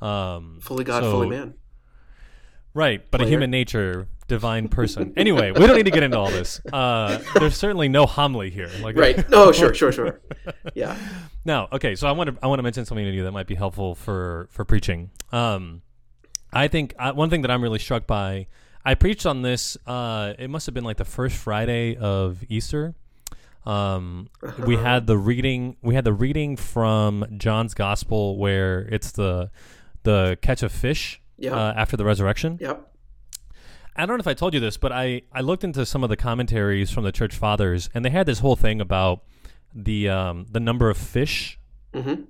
Um, 0.00 0.60
fully 0.62 0.84
God, 0.84 1.02
so, 1.02 1.10
fully 1.10 1.28
man. 1.28 1.54
Right, 2.74 3.04
but 3.10 3.18
Player. 3.18 3.26
a 3.26 3.30
human 3.30 3.50
nature, 3.50 4.08
divine 4.28 4.68
person. 4.68 5.12
anyway, 5.16 5.50
we 5.50 5.66
don't 5.66 5.76
need 5.76 5.84
to 5.84 5.90
get 5.90 6.02
into 6.02 6.18
all 6.18 6.30
this. 6.30 6.58
Uh, 6.72 7.18
there's 7.34 7.56
certainly 7.56 7.88
no 7.88 8.06
homily 8.06 8.48
here. 8.48 8.70
Like 8.80 8.96
right. 8.96 9.28
No, 9.28 9.52
sure, 9.52 9.74
sure, 9.74 9.92
sure. 9.92 10.20
Yeah. 10.74 10.96
Now, 11.44 11.66
okay, 11.72 11.96
so 11.96 12.06
I 12.06 12.12
want 12.12 12.30
to 12.30 12.38
I 12.40 12.46
want 12.46 12.60
to 12.60 12.62
mention 12.62 12.84
something 12.84 13.04
to 13.04 13.10
you 13.10 13.24
that 13.24 13.32
might 13.32 13.48
be 13.48 13.56
helpful 13.56 13.96
for 13.96 14.46
for 14.52 14.64
preaching. 14.64 15.10
Um, 15.32 15.82
I 16.52 16.68
think 16.68 16.94
uh, 16.98 17.12
one 17.12 17.30
thing 17.30 17.42
that 17.42 17.50
I'm 17.50 17.62
really 17.62 17.78
struck 17.78 18.06
by, 18.06 18.46
I 18.84 18.94
preached 18.94 19.26
on 19.26 19.42
this. 19.42 19.76
Uh, 19.86 20.34
it 20.38 20.50
must 20.50 20.66
have 20.66 20.74
been 20.74 20.84
like 20.84 20.96
the 20.98 21.04
first 21.04 21.36
Friday 21.36 21.96
of 21.96 22.42
Easter. 22.48 22.94
Um, 23.64 24.28
we 24.66 24.76
had 24.76 25.06
the 25.06 25.16
reading. 25.16 25.76
We 25.82 25.94
had 25.94 26.04
the 26.04 26.12
reading 26.12 26.56
from 26.56 27.24
John's 27.38 27.74
Gospel 27.74 28.36
where 28.36 28.80
it's 28.80 29.12
the 29.12 29.50
the 30.02 30.36
catch 30.42 30.64
of 30.64 30.72
fish 30.72 31.20
Yeah. 31.38 31.54
uh, 31.54 31.72
after 31.76 31.96
the 31.96 32.04
resurrection. 32.04 32.58
Yep. 32.60 32.88
I 33.94 34.04
don't 34.06 34.16
know 34.16 34.20
if 34.22 34.26
I 34.26 34.34
told 34.34 34.52
you 34.54 34.58
this, 34.58 34.76
but 34.78 34.90
I, 34.90 35.22
I 35.32 35.42
looked 35.42 35.64
into 35.64 35.84
some 35.86 36.02
of 36.02 36.08
the 36.08 36.16
commentaries 36.16 36.90
from 36.90 37.04
the 37.04 37.12
church 37.12 37.36
fathers, 37.36 37.88
and 37.94 38.04
they 38.04 38.10
had 38.10 38.24
this 38.26 38.38
whole 38.40 38.56
thing 38.56 38.80
about 38.80 39.22
the 39.74 40.08
um, 40.08 40.46
the 40.50 40.60
number 40.60 40.90
of 40.90 40.96
fish. 40.96 41.58
Mm-hmm. 41.94 42.22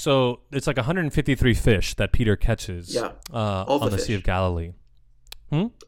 So 0.00 0.40
it's 0.50 0.66
like 0.66 0.78
153 0.78 1.52
fish 1.52 1.92
that 1.96 2.10
Peter 2.10 2.34
catches 2.34 2.94
Yeah. 2.94 3.12
uh, 3.30 3.64
All 3.68 3.78
the 3.78 3.84
on 3.84 3.90
the 3.90 3.98
Sea 3.98 4.14
of 4.14 4.22
Galilee. 4.22 4.72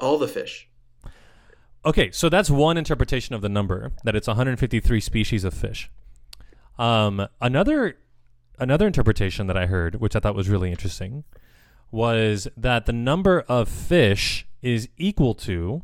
All 0.01 0.19
the 0.19 0.29
fish. 0.29 0.69
Okay, 1.87 2.11
so 2.11 2.29
that's 2.29 2.51
one 2.51 2.77
interpretation 2.77 3.35
of 3.35 3.41
the 3.41 3.49
number 3.49 3.93
that 4.05 4.15
it's 4.15 4.27
153 4.29 5.01
species 5.01 5.45
of 5.45 5.55
fish. 5.55 5.91
Um, 6.79 7.27
another 7.41 7.97
another 8.59 8.87
interpretation 8.87 9.47
that 9.47 9.57
I 9.57 9.65
heard, 9.65 9.95
which 9.95 10.15
I 10.15 10.21
thought 10.21 10.35
was 10.35 10.51
really 10.51 10.71
interesting, 10.71 11.25
was 11.91 12.49
that 12.55 12.85
the 12.85 12.93
number 12.93 13.41
of 13.49 13.67
fish 13.67 14.47
is 14.61 14.91
equal 14.99 15.35
to 15.37 15.83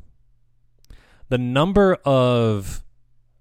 the 1.31 1.39
number 1.39 1.95
of 2.05 2.83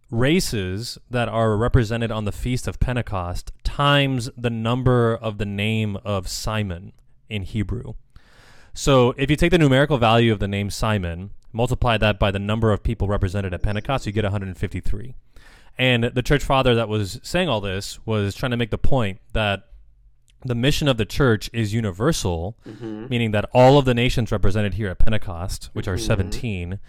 races 0.09 0.97
that 1.09 1.27
are 1.27 1.57
represented 1.57 2.11
on 2.11 2.25
the 2.25 2.31
feast 2.31 2.67
of 2.67 2.79
Pentecost 2.79 3.51
times 3.63 4.29
the 4.37 4.49
number 4.49 5.15
of 5.15 5.37
the 5.37 5.45
name 5.45 5.97
of 6.05 6.27
Simon 6.27 6.93
in 7.29 7.43
Hebrew. 7.43 7.93
So 8.73 9.13
if 9.17 9.29
you 9.29 9.35
take 9.35 9.51
the 9.51 9.57
numerical 9.57 9.97
value 9.97 10.31
of 10.31 10.39
the 10.39 10.47
name 10.47 10.69
Simon, 10.69 11.31
multiply 11.51 11.97
that 11.97 12.19
by 12.19 12.31
the 12.31 12.39
number 12.39 12.71
of 12.71 12.83
people 12.83 13.07
represented 13.07 13.53
at 13.53 13.63
Pentecost, 13.63 14.05
you 14.05 14.11
get 14.11 14.23
153. 14.23 15.15
And 15.77 16.05
the 16.05 16.23
church 16.23 16.43
father 16.43 16.73
that 16.75 16.89
was 16.89 17.19
saying 17.21 17.49
all 17.49 17.61
this 17.61 17.99
was 18.05 18.35
trying 18.35 18.51
to 18.51 18.57
make 18.57 18.71
the 18.71 18.77
point 18.77 19.19
that 19.33 19.67
the 20.45 20.55
mission 20.55 20.87
of 20.87 20.97
the 20.97 21.05
church 21.05 21.49
is 21.53 21.73
universal, 21.73 22.57
mm-hmm. 22.67 23.07
meaning 23.09 23.31
that 23.31 23.49
all 23.53 23.77
of 23.77 23.85
the 23.85 23.93
nations 23.93 24.31
represented 24.31 24.75
here 24.75 24.89
at 24.89 24.99
Pentecost, 24.99 25.69
which 25.73 25.87
are 25.87 25.95
mm-hmm. 25.95 26.05
17, 26.05 26.79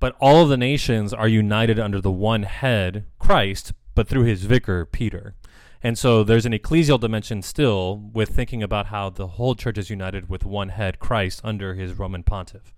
but 0.00 0.16
all 0.20 0.42
of 0.42 0.48
the 0.48 0.56
nations 0.56 1.12
are 1.12 1.28
united 1.28 1.78
under 1.78 2.00
the 2.00 2.10
one 2.10 2.44
head, 2.44 3.06
Christ, 3.18 3.72
but 3.94 4.08
through 4.08 4.24
his 4.24 4.44
vicar, 4.44 4.84
Peter. 4.84 5.34
And 5.82 5.96
so 5.96 6.24
there's 6.24 6.46
an 6.46 6.52
ecclesial 6.52 6.98
dimension 6.98 7.42
still 7.42 8.10
with 8.12 8.30
thinking 8.30 8.62
about 8.62 8.86
how 8.86 9.10
the 9.10 9.28
whole 9.28 9.54
church 9.54 9.78
is 9.78 9.90
united 9.90 10.28
with 10.28 10.44
one 10.44 10.70
head, 10.70 10.98
Christ, 10.98 11.40
under 11.44 11.74
his 11.74 11.94
Roman 11.98 12.22
pontiff. 12.22 12.74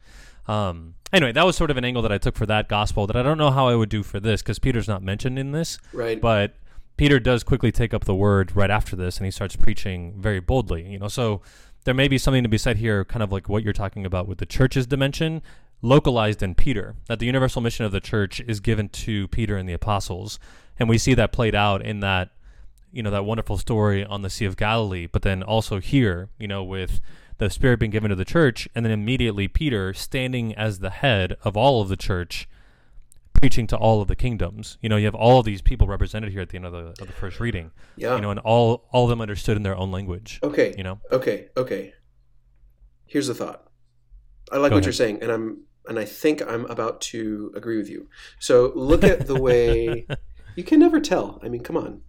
Um, 0.46 0.94
anyway, 1.12 1.32
that 1.32 1.46
was 1.46 1.56
sort 1.56 1.70
of 1.70 1.76
an 1.76 1.84
angle 1.84 2.02
that 2.02 2.12
I 2.12 2.18
took 2.18 2.36
for 2.36 2.46
that 2.46 2.68
gospel 2.68 3.06
that 3.06 3.16
I 3.16 3.22
don't 3.22 3.38
know 3.38 3.50
how 3.50 3.68
I 3.68 3.74
would 3.74 3.88
do 3.88 4.02
for 4.02 4.20
this 4.20 4.42
because 4.42 4.58
Peter's 4.58 4.88
not 4.88 5.02
mentioned 5.02 5.38
in 5.38 5.52
this. 5.52 5.78
Right. 5.92 6.20
But 6.20 6.56
Peter 6.96 7.18
does 7.18 7.42
quickly 7.42 7.72
take 7.72 7.94
up 7.94 8.04
the 8.04 8.14
word 8.14 8.54
right 8.54 8.70
after 8.70 8.96
this, 8.96 9.16
and 9.16 9.24
he 9.24 9.30
starts 9.30 9.56
preaching 9.56 10.14
very 10.18 10.40
boldly. 10.40 10.86
You 10.86 10.98
know, 10.98 11.08
so 11.08 11.40
there 11.84 11.94
may 11.94 12.08
be 12.08 12.18
something 12.18 12.42
to 12.42 12.48
be 12.48 12.58
said 12.58 12.76
here, 12.76 13.04
kind 13.04 13.22
of 13.22 13.32
like 13.32 13.48
what 13.48 13.62
you're 13.62 13.72
talking 13.72 14.04
about 14.04 14.28
with 14.28 14.38
the 14.38 14.46
church's 14.46 14.86
dimension, 14.86 15.40
localized 15.82 16.42
in 16.42 16.54
Peter. 16.54 16.96
That 17.08 17.18
the 17.18 17.26
universal 17.26 17.62
mission 17.62 17.84
of 17.84 17.92
the 17.92 18.00
church 18.00 18.40
is 18.46 18.60
given 18.60 18.88
to 18.90 19.28
Peter 19.28 19.56
and 19.56 19.68
the 19.68 19.72
apostles, 19.72 20.38
and 20.78 20.88
we 20.88 20.98
see 20.98 21.14
that 21.14 21.32
played 21.32 21.54
out 21.54 21.82
in 21.84 22.00
that, 22.00 22.30
you 22.92 23.02
know, 23.02 23.10
that 23.10 23.24
wonderful 23.24 23.58
story 23.58 24.04
on 24.04 24.22
the 24.22 24.30
Sea 24.30 24.44
of 24.46 24.56
Galilee. 24.56 25.06
But 25.06 25.22
then 25.22 25.42
also 25.42 25.80
here, 25.80 26.28
you 26.38 26.48
know, 26.48 26.62
with 26.64 27.00
the 27.38 27.50
Spirit 27.50 27.78
being 27.80 27.90
given 27.90 28.10
to 28.10 28.16
the 28.16 28.24
church, 28.24 28.68
and 28.74 28.84
then 28.84 28.92
immediately 28.92 29.48
Peter 29.48 29.94
standing 29.94 30.54
as 30.54 30.80
the 30.80 30.90
head 30.90 31.36
of 31.42 31.56
all 31.56 31.80
of 31.80 31.88
the 31.88 31.96
church 31.96 32.48
preaching 33.32 33.66
to 33.66 33.76
all 33.76 34.02
of 34.02 34.08
the 34.08 34.16
kingdoms. 34.16 34.76
You 34.82 34.90
know, 34.90 34.96
you 34.96 35.06
have 35.06 35.14
all 35.14 35.38
of 35.38 35.46
these 35.46 35.62
people 35.62 35.86
represented 35.86 36.30
here 36.32 36.42
at 36.42 36.50
the 36.50 36.56
end 36.56 36.66
of 36.66 36.72
the, 36.72 36.88
of 37.00 37.06
the 37.06 37.12
first 37.14 37.40
reading. 37.40 37.70
Yeah. 37.96 38.16
You 38.16 38.20
know, 38.20 38.30
and 38.30 38.40
all 38.40 38.86
all 38.92 39.04
of 39.04 39.10
them 39.10 39.22
understood 39.22 39.56
in 39.56 39.62
their 39.62 39.74
own 39.76 39.90
language. 39.90 40.40
Okay. 40.42 40.74
You 40.76 40.84
know, 40.84 41.00
Okay. 41.10 41.48
Okay. 41.56 41.94
Here's 43.06 43.28
the 43.28 43.34
thought. 43.34 43.64
I 44.52 44.56
like 44.58 44.70
Go 44.70 44.76
what 44.76 44.78
ahead. 44.78 44.84
you're 44.84 44.92
saying, 44.92 45.22
and 45.22 45.32
I'm 45.32 45.62
and 45.90 45.98
I 45.98 46.06
think 46.06 46.40
I'm 46.40 46.64
about 46.66 47.00
to 47.12 47.52
agree 47.54 47.76
with 47.76 47.90
you. 47.90 48.08
So 48.38 48.72
look 48.74 49.04
at 49.04 49.26
the 49.26 49.36
way 49.36 50.06
you 50.56 50.64
can 50.64 50.80
never 50.80 51.00
tell. 51.00 51.38
I 51.44 51.48
mean, 51.50 51.62
come 51.62 51.76
on. 51.76 52.00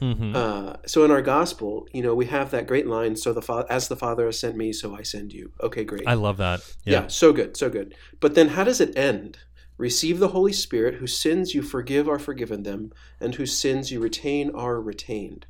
hmm 0.00 0.34
Uh, 0.34 0.76
so 0.86 1.04
in 1.04 1.10
our 1.10 1.22
gospel, 1.22 1.86
you 1.92 2.02
know, 2.02 2.14
we 2.14 2.26
have 2.26 2.50
that 2.52 2.66
great 2.66 2.86
line. 2.86 3.16
So 3.16 3.32
the 3.32 3.42
fa- 3.42 3.66
as 3.68 3.88
the 3.88 3.96
Father 3.96 4.26
has 4.26 4.38
sent 4.40 4.56
me, 4.56 4.72
so 4.72 4.94
I 4.94 5.02
send 5.02 5.32
you. 5.32 5.52
Okay, 5.60 5.84
great. 5.84 6.06
I 6.06 6.14
love 6.14 6.36
that. 6.38 6.60
yeah. 6.84 6.92
Yeah. 7.02 7.06
so 7.08 7.32
good, 7.32 7.56
so 7.56 7.68
good. 7.68 7.94
But 8.20 8.34
then 8.36 8.48
how 8.48 8.64
does 8.64 8.80
it 8.80 8.96
end? 8.96 9.38
Receive 9.78 10.18
the 10.20 10.28
Holy 10.28 10.54
Spirit, 10.54 10.94
whose 11.00 11.18
sins 11.18 11.54
you 11.54 11.62
forgive 11.62 12.08
are 12.08 12.18
forgiven 12.18 12.62
them, 12.62 12.92
and 13.20 13.34
whose 13.34 13.54
sins 13.58 13.90
you 13.92 14.00
retain 14.00 14.50
are 14.54 14.80
retained. 14.80 15.44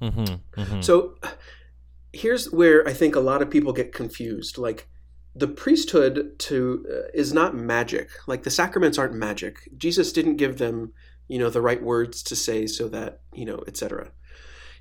hmm 0.00 0.24
hmm 0.56 0.80
So 0.82 1.16
here's 2.12 2.50
where 2.52 2.86
I 2.88 2.92
think 2.92 3.14
a 3.16 3.20
lot 3.20 3.42
of 3.42 3.50
people 3.50 3.72
get 3.72 3.92
confused. 3.92 4.58
Like 4.58 4.88
the 5.36 5.48
priesthood 5.48 6.38
to 6.38 6.84
uh, 6.90 7.08
is 7.12 7.32
not 7.32 7.54
magic. 7.54 8.08
Like 8.26 8.42
the 8.44 8.50
sacraments 8.50 8.96
aren't 8.98 9.14
magic. 9.14 9.68
Jesus 9.76 10.12
didn't 10.12 10.36
give 10.36 10.56
them, 10.56 10.92
you 11.28 11.38
know, 11.38 11.50
the 11.50 11.60
right 11.60 11.82
words 11.82 12.22
to 12.24 12.36
say 12.36 12.66
so 12.66 12.88
that, 12.88 13.20
you 13.34 13.44
know, 13.44 13.62
etc. 13.66 14.12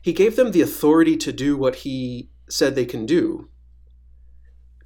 He 0.02 0.14
gave 0.14 0.36
them 0.36 0.52
the 0.52 0.62
authority 0.62 1.18
to 1.18 1.34
do 1.34 1.58
what 1.58 1.78
he 1.78 2.30
said 2.50 2.76
they 2.76 2.86
can 2.86 3.06
do. 3.06 3.50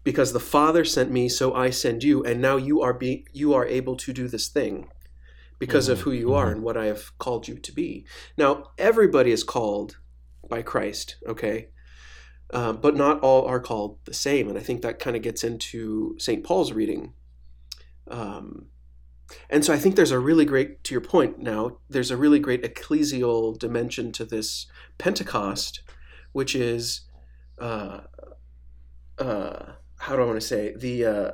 Because 0.03 0.33
the 0.33 0.39
Father 0.39 0.83
sent 0.85 1.11
me, 1.11 1.29
so 1.29 1.53
I 1.53 1.69
send 1.69 2.03
you, 2.03 2.23
and 2.23 2.41
now 2.41 2.55
you 2.55 2.81
are 2.81 2.93
be 2.93 3.25
you 3.31 3.53
are 3.53 3.67
able 3.67 3.95
to 3.97 4.13
do 4.13 4.27
this 4.27 4.47
thing 4.47 4.89
because 5.59 5.89
of 5.89 5.99
Mhm, 5.99 6.01
who 6.03 6.11
you 6.11 6.33
are 6.33 6.47
mhm. 6.47 6.53
and 6.53 6.63
what 6.63 6.77
I 6.77 6.85
have 6.85 7.15
called 7.19 7.47
you 7.47 7.59
to 7.59 7.71
be. 7.71 8.05
Now, 8.37 8.71
everybody 8.77 9.31
is 9.31 9.43
called 9.43 9.97
by 10.47 10.61
Christ, 10.61 11.17
okay? 11.27 11.69
Uh, 12.51 12.73
but 12.73 12.95
not 12.95 13.19
all 13.19 13.45
are 13.45 13.59
called 13.59 13.99
the 14.05 14.13
same. 14.13 14.49
And 14.49 14.57
I 14.57 14.61
think 14.61 14.81
that 14.81 14.97
kind 14.97 15.15
of 15.15 15.21
gets 15.21 15.43
into 15.43 16.15
St. 16.17 16.43
Paul's 16.43 16.73
reading. 16.73 17.13
Um, 18.07 18.67
and 19.49 19.63
so 19.63 19.73
I 19.73 19.77
think 19.77 19.95
there's 19.95 20.11
a 20.11 20.19
really 20.19 20.45
great, 20.45 20.83
to 20.85 20.93
your 20.93 21.01
point 21.01 21.39
now, 21.39 21.77
there's 21.89 22.09
a 22.09 22.17
really 22.17 22.39
great 22.39 22.63
ecclesial 22.63 23.57
dimension 23.57 24.11
to 24.13 24.25
this 24.25 24.65
Pentecost, 24.97 25.81
which 26.31 26.55
is, 26.55 27.01
uh, 27.59 28.01
uh, 29.19 29.73
how 29.97 30.15
do 30.15 30.23
I 30.23 30.25
want 30.25 30.41
to 30.41 30.47
say, 30.47 30.73
the, 30.75 31.05
uh, 31.05 31.31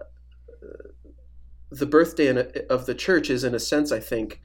the 1.71 1.85
birthday 1.85 2.27
of 2.67 2.85
the 2.85 2.95
church 2.95 3.29
is, 3.29 3.43
in 3.43 3.55
a 3.55 3.59
sense, 3.59 3.91
I 3.91 3.99
think, 3.99 4.41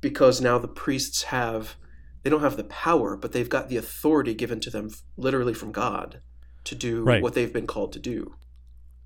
because 0.00 0.40
now 0.40 0.58
the 0.58 0.68
priests 0.68 1.24
have 1.24 1.76
they 2.26 2.30
don't 2.30 2.40
have 2.40 2.56
the 2.56 2.64
power, 2.64 3.16
but 3.16 3.30
they've 3.30 3.48
got 3.48 3.68
the 3.68 3.76
authority 3.76 4.34
given 4.34 4.58
to 4.58 4.68
them 4.68 4.90
literally 5.16 5.54
from 5.54 5.70
God 5.70 6.18
to 6.64 6.74
do 6.74 7.04
Right. 7.04 7.22
what 7.22 7.34
they've 7.34 7.52
been 7.52 7.68
called 7.68 7.92
to 7.92 8.00
do. 8.00 8.34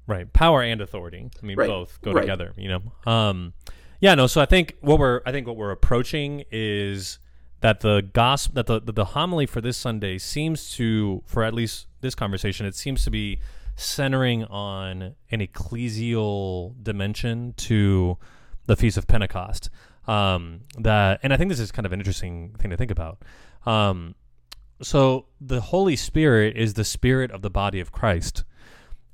Right. 0.06 0.32
Power 0.32 0.62
and 0.62 0.80
authority. 0.80 1.28
I 1.42 1.44
mean, 1.44 1.58
Right. 1.58 1.68
both 1.68 2.00
go 2.00 2.12
Right. 2.12 2.22
together. 2.22 2.54
You 2.56 2.68
know. 2.70 3.12
Um, 3.12 3.52
yeah. 4.00 4.14
No. 4.14 4.26
So 4.26 4.40
I 4.40 4.46
think 4.46 4.76
what 4.80 4.98
we're 4.98 5.20
I 5.26 5.32
think 5.32 5.46
what 5.46 5.58
we're 5.58 5.70
approaching 5.70 6.44
is 6.50 7.18
that 7.60 7.80
the 7.80 8.00
gospel 8.00 8.54
that 8.54 8.64
the, 8.66 8.80
the 8.80 8.92
the 8.92 9.04
homily 9.04 9.44
for 9.44 9.60
this 9.60 9.76
Sunday 9.76 10.16
seems 10.16 10.70
to 10.76 11.22
for 11.26 11.44
at 11.44 11.52
least 11.52 11.88
this 12.00 12.14
conversation 12.14 12.64
it 12.64 12.74
seems 12.74 13.04
to 13.04 13.10
be 13.10 13.38
centering 13.76 14.44
on 14.46 15.14
an 15.30 15.40
ecclesial 15.40 16.74
dimension 16.82 17.52
to 17.58 18.16
the 18.64 18.76
feast 18.76 18.96
of 18.96 19.06
Pentecost. 19.06 19.68
Um, 20.06 20.60
that 20.78 21.20
and 21.22 21.32
I 21.32 21.36
think 21.36 21.50
this 21.50 21.60
is 21.60 21.70
kind 21.70 21.86
of 21.86 21.92
an 21.92 22.00
interesting 22.00 22.54
thing 22.58 22.70
to 22.70 22.76
think 22.76 22.90
about. 22.90 23.18
Um, 23.66 24.14
so 24.82 25.26
the 25.40 25.60
Holy 25.60 25.94
Spirit 25.96 26.56
is 26.56 26.74
the 26.74 26.84
spirit 26.84 27.30
of 27.30 27.42
the 27.42 27.50
body 27.50 27.80
of 27.80 27.92
Christ. 27.92 28.44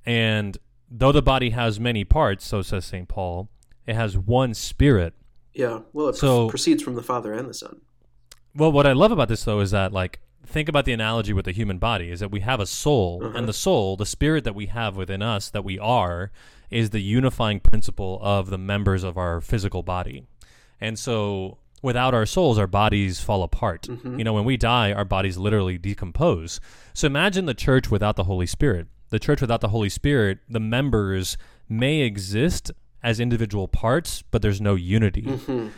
And 0.05 0.57
though 0.90 1.12
the 1.12 1.23
body 1.23 1.50
has 1.50 1.81
many 1.81 2.05
parts, 2.05 2.47
so 2.47 2.62
says 2.62 2.85
St. 2.85 3.09
Paul, 3.09 3.49
it 3.87 3.95
has 3.95 4.16
one 4.16 4.55
spirit. 4.55 5.14
Yeah. 5.52 5.81
Well, 5.93 6.09
it 6.09 6.16
So- 6.16 6.49
proceeds 6.49 6.83
from 6.83 6.95
the 6.95 7.02
Father 7.02 7.33
and 7.33 7.49
the 7.49 7.55
Son. 7.55 7.81
Well, 8.55 8.71
what 8.73 8.87
I 8.87 8.93
love 8.93 9.11
about 9.12 9.28
this 9.28 9.45
though 9.45 9.61
is 9.61 9.71
that 9.73 9.93
like 9.93 10.21
think 10.47 10.69
about 10.69 10.85
the 10.85 10.93
analogy 10.93 11.33
with 11.33 11.45
the 11.45 11.52
human 11.52 11.78
body 11.78 12.11
is 12.11 12.21
that 12.21 12.31
we 12.31 12.40
have 12.40 12.61
a 12.61 12.66
soul 12.66 13.21
Uh-huh. 13.25 13.37
and 13.37 13.49
the 13.49 13.52
soul, 13.52 13.97
the 13.97 14.07
spirit 14.07 14.45
that 14.45 14.55
we 14.55 14.66
have 14.66 14.97
within 14.97 15.21
us 15.21 15.50
that 15.50 15.64
we 15.64 15.78
are 15.78 16.31
is 16.71 16.90
the 16.90 17.00
unifying 17.02 17.59
principle 17.59 18.19
of 18.23 18.49
the 18.50 18.59
members 18.59 19.02
of 19.02 19.16
our 19.19 19.40
physical 19.40 19.83
body. 19.83 20.25
And 20.80 20.99
so 20.99 21.59
without 21.83 22.14
our 22.14 22.26
souls 22.26 22.59
our 22.59 22.66
bodies 22.66 23.21
fall 23.21 23.42
apart. 23.42 23.83
Mhm. 23.83 24.18
You 24.18 24.25
know, 24.25 24.33
when 24.33 24.45
we 24.45 24.56
die 24.56 24.92
our 24.92 25.04
bodies 25.04 25.37
literally 25.38 25.78
decompose. 25.78 26.61
So 26.95 27.06
imagine 27.06 27.47
the 27.47 27.54
church 27.54 27.90
without 27.90 28.16
the 28.16 28.25
Holy 28.25 28.47
Spirit. 28.47 28.88
The 29.11 29.18
church 29.18 29.40
without 29.40 29.61
the 29.61 29.68
Holy 29.68 29.88
Spirit, 29.88 30.38
the 30.49 30.59
members 30.61 31.37
may 31.68 32.00
exist 32.00 32.73
as 33.02 33.21
individual 33.21 33.68
parts, 33.68 34.23
but 34.30 34.42
there's 34.42 34.61
no 34.61 34.75
unity. 34.75 35.23
Mhm. 35.23 35.71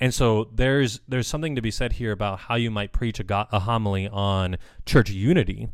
And 0.00 0.12
so 0.12 0.50
there's 0.52 1.00
there's 1.06 1.28
something 1.28 1.54
to 1.54 1.62
be 1.62 1.70
said 1.70 1.92
here 1.94 2.10
about 2.12 2.40
how 2.40 2.56
you 2.56 2.70
might 2.70 2.92
preach 2.92 3.20
a, 3.20 3.24
go- 3.24 3.46
a 3.52 3.60
homily 3.60 4.08
on 4.08 4.56
church 4.86 5.08
unity 5.10 5.68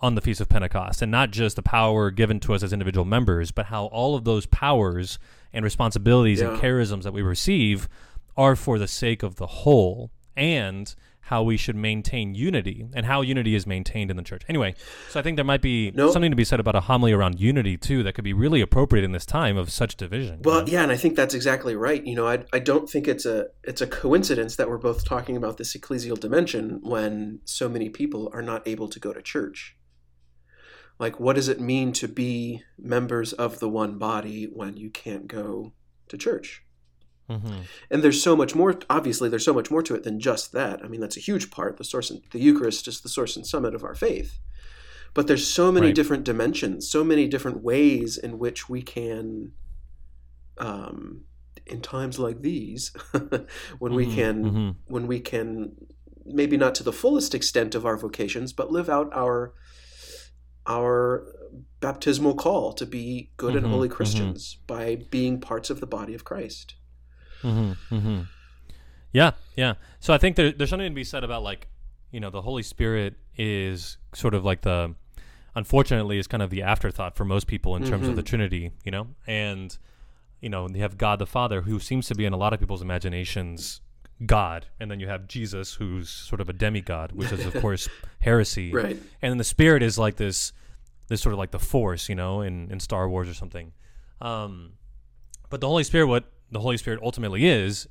on 0.00 0.14
the 0.14 0.20
feast 0.20 0.40
of 0.40 0.48
Pentecost, 0.48 1.02
and 1.02 1.10
not 1.10 1.30
just 1.30 1.56
the 1.56 1.62
power 1.62 2.10
given 2.10 2.38
to 2.40 2.54
us 2.54 2.62
as 2.62 2.72
individual 2.72 3.04
members, 3.04 3.50
but 3.50 3.66
how 3.66 3.86
all 3.86 4.14
of 4.14 4.24
those 4.24 4.46
powers 4.46 5.18
and 5.52 5.64
responsibilities 5.64 6.40
and 6.40 6.56
charisms 6.60 7.02
that 7.02 7.12
we 7.12 7.22
receive 7.22 7.88
are 8.36 8.54
for 8.54 8.78
the 8.78 8.86
sake 8.88 9.22
of 9.22 9.36
the 9.36 9.46
whole 9.46 10.10
and 10.36 10.94
how 11.22 11.42
we 11.42 11.56
should 11.58 11.76
maintain 11.76 12.34
unity 12.34 12.86
and 12.94 13.04
how 13.04 13.20
unity 13.20 13.54
is 13.54 13.66
maintained 13.66 14.10
in 14.10 14.16
the 14.16 14.22
church. 14.22 14.42
Anyway, 14.48 14.74
so 15.10 15.20
I 15.20 15.22
think 15.22 15.36
there 15.36 15.44
might 15.44 15.60
be 15.60 15.90
No. 15.90 16.10
something 16.10 16.30
to 16.30 16.36
be 16.36 16.44
said 16.44 16.58
about 16.58 16.74
a 16.74 16.80
homily 16.82 17.12
around 17.12 17.38
unity 17.38 17.76
too 17.76 18.02
that 18.04 18.14
could 18.14 18.24
be 18.24 18.32
really 18.32 18.62
appropriate 18.62 19.04
in 19.04 19.12
this 19.12 19.26
time 19.26 19.58
of 19.58 19.68
such 19.70 19.96
division. 19.96 20.36
you 20.36 20.42
Well, 20.50 20.60
know? 20.62 20.66
yeah, 20.68 20.82
and 20.84 20.90
I 20.92 20.96
think 20.96 21.16
that's 21.16 21.34
exactly 21.34 21.76
right. 21.76 22.02
You 22.06 22.14
know, 22.14 22.26
I, 22.26 22.44
I 22.52 22.60
don't 22.60 22.88
think 22.88 23.06
it's 23.08 23.26
a 23.26 23.48
it's 23.62 23.82
a 23.82 23.86
coincidence 23.86 24.56
that 24.56 24.70
we're 24.70 24.78
both 24.78 25.04
talking 25.04 25.36
about 25.36 25.58
this 25.58 25.76
ecclesial 25.76 26.18
dimension 26.18 26.80
when 26.82 27.40
so 27.44 27.68
many 27.68 27.90
people 27.90 28.30
are 28.32 28.40
not 28.42 28.66
able 28.66 28.88
to 28.88 28.98
go 28.98 29.12
to 29.12 29.20
church. 29.20 29.76
Like, 30.98 31.20
what 31.20 31.36
does 31.36 31.48
it 31.48 31.60
mean 31.60 31.92
to 31.94 32.08
be 32.08 32.62
members 32.76 33.32
of 33.32 33.60
the 33.60 33.68
one 33.68 33.98
body 33.98 34.44
when 34.52 34.76
you 34.76 34.90
can't 34.90 35.28
go 35.28 35.72
to 36.08 36.18
church? 36.18 36.64
Mhm. 37.30 37.64
And 37.90 38.02
there's 38.02 38.22
so 38.22 38.34
much 38.34 38.54
more. 38.54 38.78
Obviously, 38.90 39.28
there's 39.28 39.44
so 39.44 39.52
much 39.54 39.70
more 39.70 39.82
to 39.82 39.94
it 39.94 40.02
than 40.02 40.18
just 40.18 40.52
that. 40.52 40.82
I 40.84 40.88
mean, 40.88 41.00
that's 41.00 41.16
a 41.16 41.20
huge 41.20 41.50
part. 41.50 41.76
The 41.76 41.84
source, 41.84 42.10
and, 42.10 42.22
the 42.32 42.40
Eucharist 42.40 42.88
is 42.88 43.00
the 43.00 43.08
source 43.08 43.36
and 43.36 43.46
summit 43.46 43.74
of 43.74 43.84
our 43.84 43.94
faith. 43.94 44.38
But 45.14 45.26
there's 45.26 45.46
so 45.46 45.70
many 45.70 45.86
Right. 45.88 45.94
different 45.94 46.24
dimensions, 46.24 46.88
so 46.90 47.04
many 47.04 47.28
different 47.28 47.62
ways 47.62 48.16
in 48.16 48.38
which 48.38 48.68
we 48.68 48.82
can, 48.82 49.52
um, 50.58 51.24
in 51.66 51.80
times 51.82 52.18
like 52.18 52.40
these, 52.40 52.92
when 53.78 53.94
we 53.94 54.06
Mhm, 54.06 54.14
can, 54.14 54.44
mhm. 54.44 54.74
when 54.86 55.06
we 55.06 55.20
can, 55.20 55.72
maybe 56.24 56.56
not 56.56 56.74
to 56.76 56.82
the 56.82 56.92
fullest 56.92 57.34
extent 57.34 57.74
of 57.74 57.84
our 57.86 57.96
vocations, 57.96 58.52
but 58.52 58.72
live 58.72 58.88
out 58.88 59.10
our, 59.12 59.52
our 60.68 61.26
baptismal 61.80 62.34
call 62.34 62.72
to 62.74 62.86
be 62.86 63.30
good 63.36 63.56
and 63.56 63.66
Mhm, 63.66 63.70
holy 63.70 63.88
mhm. 63.88 63.92
Christians 63.92 64.58
by 64.66 64.96
being 65.10 65.40
parts 65.40 65.70
of 65.70 65.80
the 65.80 65.86
body 65.86 66.14
of 66.14 66.24
Christ. 66.24 66.74
Mm-hmm, 67.42 67.94
mm-hmm. 67.94 68.20
Yeah, 69.12 69.32
yeah. 69.56 69.74
So 70.00 70.12
I 70.12 70.18
think 70.18 70.36
there, 70.36 70.52
there's 70.52 70.70
something 70.70 70.90
to 70.90 70.94
be 70.94 71.04
said 71.04 71.24
about 71.24 71.42
like, 71.42 71.68
you 72.10 72.20
know, 72.20 72.30
the 72.30 72.42
Holy 72.42 72.62
Spirit 72.62 73.14
is 73.36 73.96
sort 74.14 74.34
of 74.34 74.44
like 74.44 74.62
the, 74.62 74.94
unfortunately, 75.54 76.18
is 76.18 76.26
kind 76.26 76.42
of 76.42 76.50
the 76.50 76.62
afterthought 76.62 77.16
for 77.16 77.24
most 77.24 77.46
people 77.46 77.76
in 77.76 77.84
terms 77.84 78.08
of 78.08 78.16
the 78.16 78.22
Trinity, 78.22 78.72
you 78.84 78.90
know, 78.90 79.08
and 79.26 79.76
you 80.40 80.48
know 80.48 80.68
you 80.68 80.80
have 80.82 80.98
God 80.98 81.18
the 81.18 81.26
Father 81.26 81.62
who 81.62 81.80
seems 81.80 82.06
to 82.08 82.14
be 82.14 82.24
in 82.24 82.32
a 82.32 82.36
lot 82.36 82.52
of 82.52 82.60
people's 82.60 82.82
imaginations 82.82 83.80
God, 84.26 84.66
and 84.80 84.90
then 84.90 84.98
you 85.00 85.08
have 85.08 85.28
Jesus 85.28 85.74
who's 85.74 86.08
sort 86.10 86.40
of 86.40 86.48
a 86.48 86.52
demigod, 86.52 87.12
which 87.12 87.30
is 87.32 87.44
of 87.46 87.54
course 87.60 87.88
heresy, 88.20 88.72
Right. 88.72 88.96
and 89.22 89.30
then 89.30 89.38
the 89.38 89.44
Spirit 89.44 89.82
is 89.82 89.98
like 89.98 90.16
this, 90.16 90.52
this 91.08 91.20
sort 91.20 91.32
of 91.32 91.38
like 91.38 91.50
the 91.52 91.58
Force, 91.58 92.08
you 92.08 92.14
know, 92.14 92.40
in 92.40 92.70
in 92.70 92.80
Star 92.80 93.08
Wars 93.08 93.28
or 93.28 93.34
something. 93.34 93.72
Um, 94.20 94.72
but 95.50 95.60
the 95.60 95.68
Holy 95.68 95.84
Spirit, 95.84 96.06
what 96.08 96.32
the 96.50 96.60
Holy 96.60 96.76
Spirit 96.76 97.00
ultimately 97.02 97.46
is, 97.46 97.86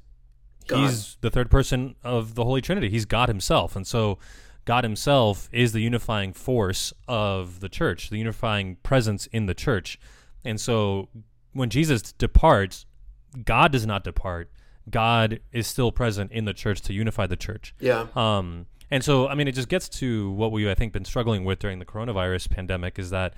God. 0.67 0.79
he's 0.89 1.17
the 1.21 1.29
third 1.29 1.49
person 1.49 1.95
of 2.03 2.35
the 2.35 2.43
Holy 2.43 2.61
Trinity. 2.61 2.89
He's 2.89 3.05
God 3.05 3.29
Himself, 3.29 3.75
and 3.75 3.87
so 3.87 4.19
God 4.65 4.83
Himself 4.83 5.47
is 5.53 5.71
the 5.71 5.79
unifying 5.79 6.33
force 6.33 6.93
of 7.07 7.61
the 7.61 7.69
church, 7.69 8.09
the 8.09 8.17
unifying 8.17 8.75
presence 8.83 9.27
in 9.27 9.45
the 9.45 9.53
church. 9.53 9.97
And 10.43 10.59
so 10.59 11.07
when 11.53 11.69
Jesus 11.69 12.01
departs, 12.11 12.85
God 13.45 13.71
does 13.71 13.85
not 13.85 14.03
depart. 14.03 14.51
God 14.89 15.39
is 15.51 15.67
still 15.67 15.91
present 15.91 16.31
in 16.31 16.45
the 16.45 16.53
church 16.53 16.81
to 16.83 16.93
unify 16.93 17.27
the 17.27 17.35
church. 17.35 17.75
Yeah. 17.79 18.07
Um, 18.15 18.67
and 18.89 19.03
so, 19.03 19.27
I 19.27 19.35
mean, 19.35 19.47
it 19.47 19.55
just 19.55 19.67
gets 19.67 19.89
to 19.89 20.31
what 20.31 20.51
we, 20.51 20.69
I 20.69 20.75
think, 20.75 20.93
been 20.93 21.05
struggling 21.05 21.43
with 21.43 21.59
during 21.59 21.79
the 21.79 21.85
coronavirus 21.85 22.49
pandemic 22.49 22.97
is 22.97 23.09
that 23.09 23.33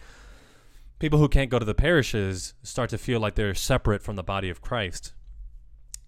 people 0.99 1.17
who 1.17 1.27
can't 1.27 1.49
go 1.49 1.57
to 1.57 1.65
the 1.65 1.73
parishes 1.73 2.53
start 2.61 2.89
to 2.91 2.97
feel 2.97 3.19
like 3.19 3.35
they're 3.35 3.55
separate 3.55 4.03
from 4.03 4.15
the 4.15 4.23
body 4.23 4.49
of 4.49 4.61
Christ. 4.61 5.13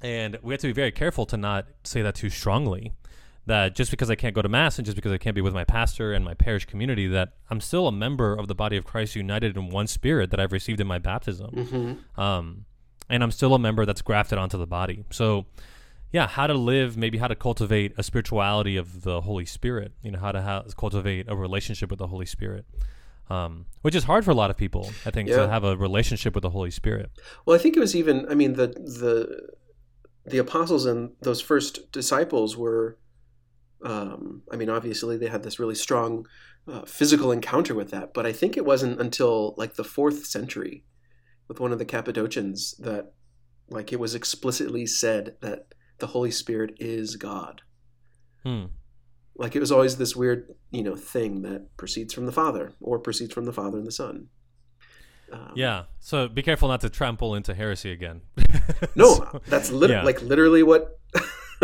And 0.01 0.37
we 0.41 0.53
have 0.53 0.61
to 0.61 0.67
be 0.67 0.73
very 0.73 0.91
careful 0.91 1.25
to 1.27 1.37
not 1.37 1.67
say 1.83 2.01
that 2.01 2.15
too 2.15 2.29
strongly. 2.29 2.93
That 3.47 3.75
just 3.75 3.89
because 3.89 4.11
I 4.11 4.15
can't 4.15 4.35
go 4.35 4.43
to 4.43 4.49
mass 4.49 4.77
and 4.77 4.85
just 4.85 4.95
because 4.95 5.11
I 5.11 5.17
can't 5.17 5.35
be 5.35 5.41
with 5.41 5.53
my 5.55 5.63
pastor 5.63 6.13
and 6.13 6.23
my 6.23 6.35
parish 6.35 6.65
community, 6.65 7.07
that 7.07 7.29
I'm 7.49 7.59
still 7.59 7.87
a 7.87 7.91
member 7.91 8.35
of 8.35 8.47
the 8.47 8.53
body 8.53 8.77
of 8.77 8.85
Christ, 8.85 9.15
united 9.15 9.57
in 9.57 9.69
one 9.69 9.87
spirit 9.87 10.29
that 10.29 10.39
I've 10.39 10.51
received 10.51 10.79
in 10.79 10.85
my 10.85 10.99
baptism 10.99 11.49
hmm 11.49 12.21
um, 12.21 12.65
and 13.11 13.21
I'm 13.23 13.31
still 13.31 13.53
a 13.53 13.59
member 13.59 13.85
that's 13.85 14.01
grafted 14.01 14.37
onto 14.39 14.57
the 14.57 14.65
body. 14.67 15.03
So, 15.11 15.45
yeah, 16.11 16.27
how 16.27 16.47
to 16.47 16.53
live, 16.53 16.97
maybe 16.97 17.17
how 17.17 17.27
to 17.27 17.35
cultivate 17.35 17.93
a 17.97 18.03
spirituality 18.03 18.75
of 18.77 19.01
the 19.03 19.21
Holy 19.21 19.45
Spirit. 19.45 19.93
You 20.01 20.11
know, 20.11 20.19
how 20.19 20.31
to 20.31 20.41
ha- 20.41 20.63
cultivate 20.77 21.25
a 21.29 21.35
relationship 21.35 21.89
with 21.89 21.99
the 21.99 22.07
Holy 22.07 22.25
Spirit, 22.25 22.65
um, 23.29 23.65
which 23.81 23.95
is 23.95 24.03
hard 24.05 24.25
for 24.25 24.31
a 24.31 24.35
lot 24.35 24.49
of 24.49 24.57
people. 24.57 24.91
I 25.05 25.11
think 25.11 25.29
Yeah. 25.29 25.37
to 25.37 25.47
have 25.47 25.63
a 25.63 25.77
relationship 25.77 26.33
with 26.35 26.41
the 26.41 26.49
Holy 26.49 26.71
Spirit. 26.71 27.11
Well, 27.45 27.55
I 27.55 27.59
think 27.59 27.77
it 27.77 27.79
was 27.79 27.95
even. 27.95 28.25
I 28.29 28.35
mean, 28.35 28.53
the 28.53 28.67
the 28.67 29.49
the 30.25 30.37
apostles 30.37 30.85
and 30.85 31.11
those 31.21 31.41
first 31.41 31.91
disciples 31.91 32.55
were. 32.57 32.97
Um, 33.83 34.43
I 34.51 34.57
mean, 34.57 34.69
obviously 34.69 35.17
they 35.17 35.27
had 35.27 35.41
this 35.43 35.59
really 35.59 35.73
strong 35.75 36.27
uh, 36.67 36.83
physical 36.85 37.31
encounter 37.31 37.73
with 37.73 37.89
that, 37.91 38.13
but 38.13 38.27
I 38.27 38.31
think 38.31 38.55
it 38.55 38.63
wasn't 38.65 39.01
until 39.01 39.55
like 39.57 39.73
the 39.75 39.83
fourth 39.83 40.27
century, 40.27 40.83
with 41.51 41.59
one 41.59 41.73
of 41.73 41.79
the 41.79 41.85
Cappadocians, 41.85 42.75
that 42.79 43.11
like 43.69 43.91
it 43.91 43.99
was 43.99 44.15
explicitly 44.15 44.85
said 44.85 45.35
that 45.41 45.73
the 45.99 46.07
Holy 46.07 46.31
Spirit 46.31 46.75
is 46.79 47.17
God. 47.17 47.61
Hmm. 48.45 48.67
Like 49.35 49.53
it 49.53 49.59
was 49.59 49.69
always 49.69 49.97
this 49.97 50.15
weird, 50.15 50.55
you 50.71 50.81
know, 50.81 50.95
thing 50.95 51.41
that 51.41 51.75
proceeds 51.75 52.13
from 52.13 52.25
the 52.25 52.31
Father 52.31 52.71
or 52.79 52.99
proceeds 52.99 53.33
from 53.33 53.43
the 53.43 53.51
Father 53.51 53.77
and 53.79 53.85
the 53.85 53.91
Son. 53.91 54.27
Um, 55.29 55.51
Yeah. 55.55 55.83
So 55.99 56.29
be 56.29 56.41
careful 56.41 56.69
not 56.69 56.79
to 56.81 56.89
trample 56.89 57.35
into 57.35 57.53
heresy 57.53 57.91
again. 57.91 58.21
No, 58.95 59.41
that's 59.47 59.71
lit- 59.71 59.89
yeah. 59.91 60.03
like 60.03 60.21
literally 60.21 60.63
what 60.63 60.99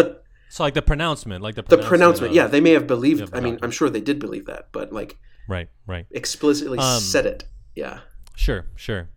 so, 0.50 0.63
like 0.63 0.73
the 0.73 0.82
pronouncement, 0.82 1.41
like 1.41 1.56
the 1.56 1.63
the 1.63 1.78
pronouncement. 1.78 2.32
of- 2.32 2.36
Yeah, 2.36 2.47
they 2.47 2.60
may 2.60 2.71
have 2.71 2.88
believed. 2.88 3.32
the 3.32 3.38
I 3.38 3.39
mean. 3.39 3.58
I'm 3.62 3.71
sure 3.71 3.89
they 3.89 4.02
did 4.02 4.19
believe 4.19 4.47
that, 4.47 4.67
but 4.73 4.91
like 4.91 5.17
Right. 5.47 5.69
Right. 5.86 6.06
explicitly 6.12 6.78
Um, 6.80 7.00
said 7.00 7.26
it. 7.26 7.45
Yeah. 7.73 8.02
Sure, 8.36 8.65
sure. 8.76 9.10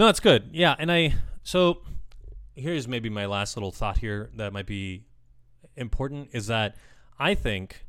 No, 0.00 0.06
that's 0.06 0.20
good. 0.20 0.48
Yeah, 0.54 0.74
and 0.78 0.90
I 0.90 1.12
so 1.42 1.82
here's 2.54 2.88
maybe 2.88 3.10
my 3.10 3.26
last 3.26 3.54
little 3.54 3.70
thought 3.70 3.98
here 3.98 4.30
that 4.36 4.50
might 4.50 4.64
be 4.64 5.04
important 5.76 6.30
is 6.32 6.46
that 6.46 6.76
I 7.18 7.34
think 7.34 7.84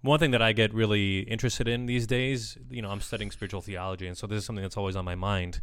one 0.00 0.18
thing 0.18 0.30
that 0.30 0.40
I 0.40 0.52
get 0.52 0.72
really 0.72 1.18
interested 1.20 1.68
in 1.68 1.84
these 1.84 2.06
days, 2.06 2.56
you 2.70 2.80
know, 2.80 2.88
I'm 2.88 3.02
studying 3.02 3.30
spiritual 3.30 3.60
theology, 3.60 4.06
and 4.06 4.16
so 4.16 4.26
this 4.26 4.38
is 4.38 4.46
something 4.46 4.62
that's 4.62 4.78
always 4.78 4.96
on 4.96 5.04
my 5.04 5.16
mind. 5.16 5.60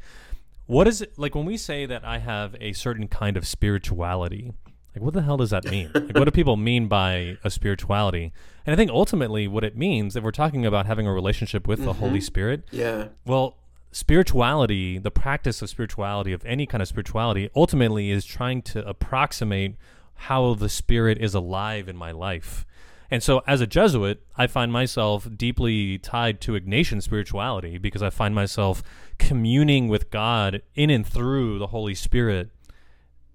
What 0.67 0.87
is 0.87 1.01
it 1.01 1.17
like 1.17 1.33
when 1.33 1.45
we 1.45 1.57
say 1.57 1.87
that 1.87 2.05
I 2.05 2.19
have 2.19 2.55
a 2.61 2.73
certain 2.73 3.07
kind 3.07 3.35
of 3.35 3.47
spirituality? 3.47 4.53
Like, 4.95 5.03
what 5.03 5.15
the 5.15 5.23
hell 5.23 5.37
does 5.37 5.49
that 5.49 5.65
mean? 5.65 5.89
like, 5.95 6.15
what 6.15 6.25
do 6.25 6.31
people 6.31 6.57
mean 6.57 6.89
by 6.89 7.39
a 7.43 7.49
spirituality? 7.49 8.33
And 8.67 8.73
I 8.73 8.75
think 8.75 8.91
ultimately, 8.91 9.47
what 9.47 9.63
it 9.63 9.75
means, 9.75 10.15
if 10.15 10.23
we're 10.23 10.29
talking 10.29 10.63
about 10.63 10.85
having 10.85 11.07
a 11.07 11.11
relationship 11.11 11.67
with 11.67 11.83
the 11.83 11.93
Holy 11.93 12.19
mm-hmm. 12.19 12.19
Spirit, 12.19 12.63
Yeah. 12.71 13.07
well, 13.25 13.57
spirituality, 13.91 14.97
the 14.97 15.11
practice 15.11 15.61
of 15.61 15.69
spirituality, 15.69 16.33
of 16.33 16.45
any 16.45 16.65
kind 16.65 16.81
of 16.81 16.87
spirituality, 16.87 17.49
ultimately 17.55 18.09
is 18.09 18.25
trying 18.25 18.61
to 18.63 18.87
approximate 18.87 19.75
how 20.13 20.53
the 20.53 20.69
Spirit 20.69 21.17
is 21.19 21.33
alive 21.33 21.89
in 21.89 21.97
my 21.97 22.11
life. 22.11 22.65
And 23.09 23.21
so, 23.21 23.41
as 23.45 23.59
a 23.59 23.67
Jesuit, 23.67 24.23
I 24.37 24.47
find 24.47 24.71
myself 24.71 25.27
deeply 25.35 25.97
tied 25.97 26.39
to 26.41 26.53
Ignatian 26.53 27.03
spirituality 27.03 27.77
because 27.77 28.01
I 28.01 28.09
find 28.09 28.33
myself 28.33 28.81
communing 29.17 29.89
with 29.89 30.09
God 30.09 30.61
in 30.75 30.89
and 30.89 31.05
through 31.05 31.59
the 31.59 31.67
Holy 31.67 31.93
Spirit 31.93 32.51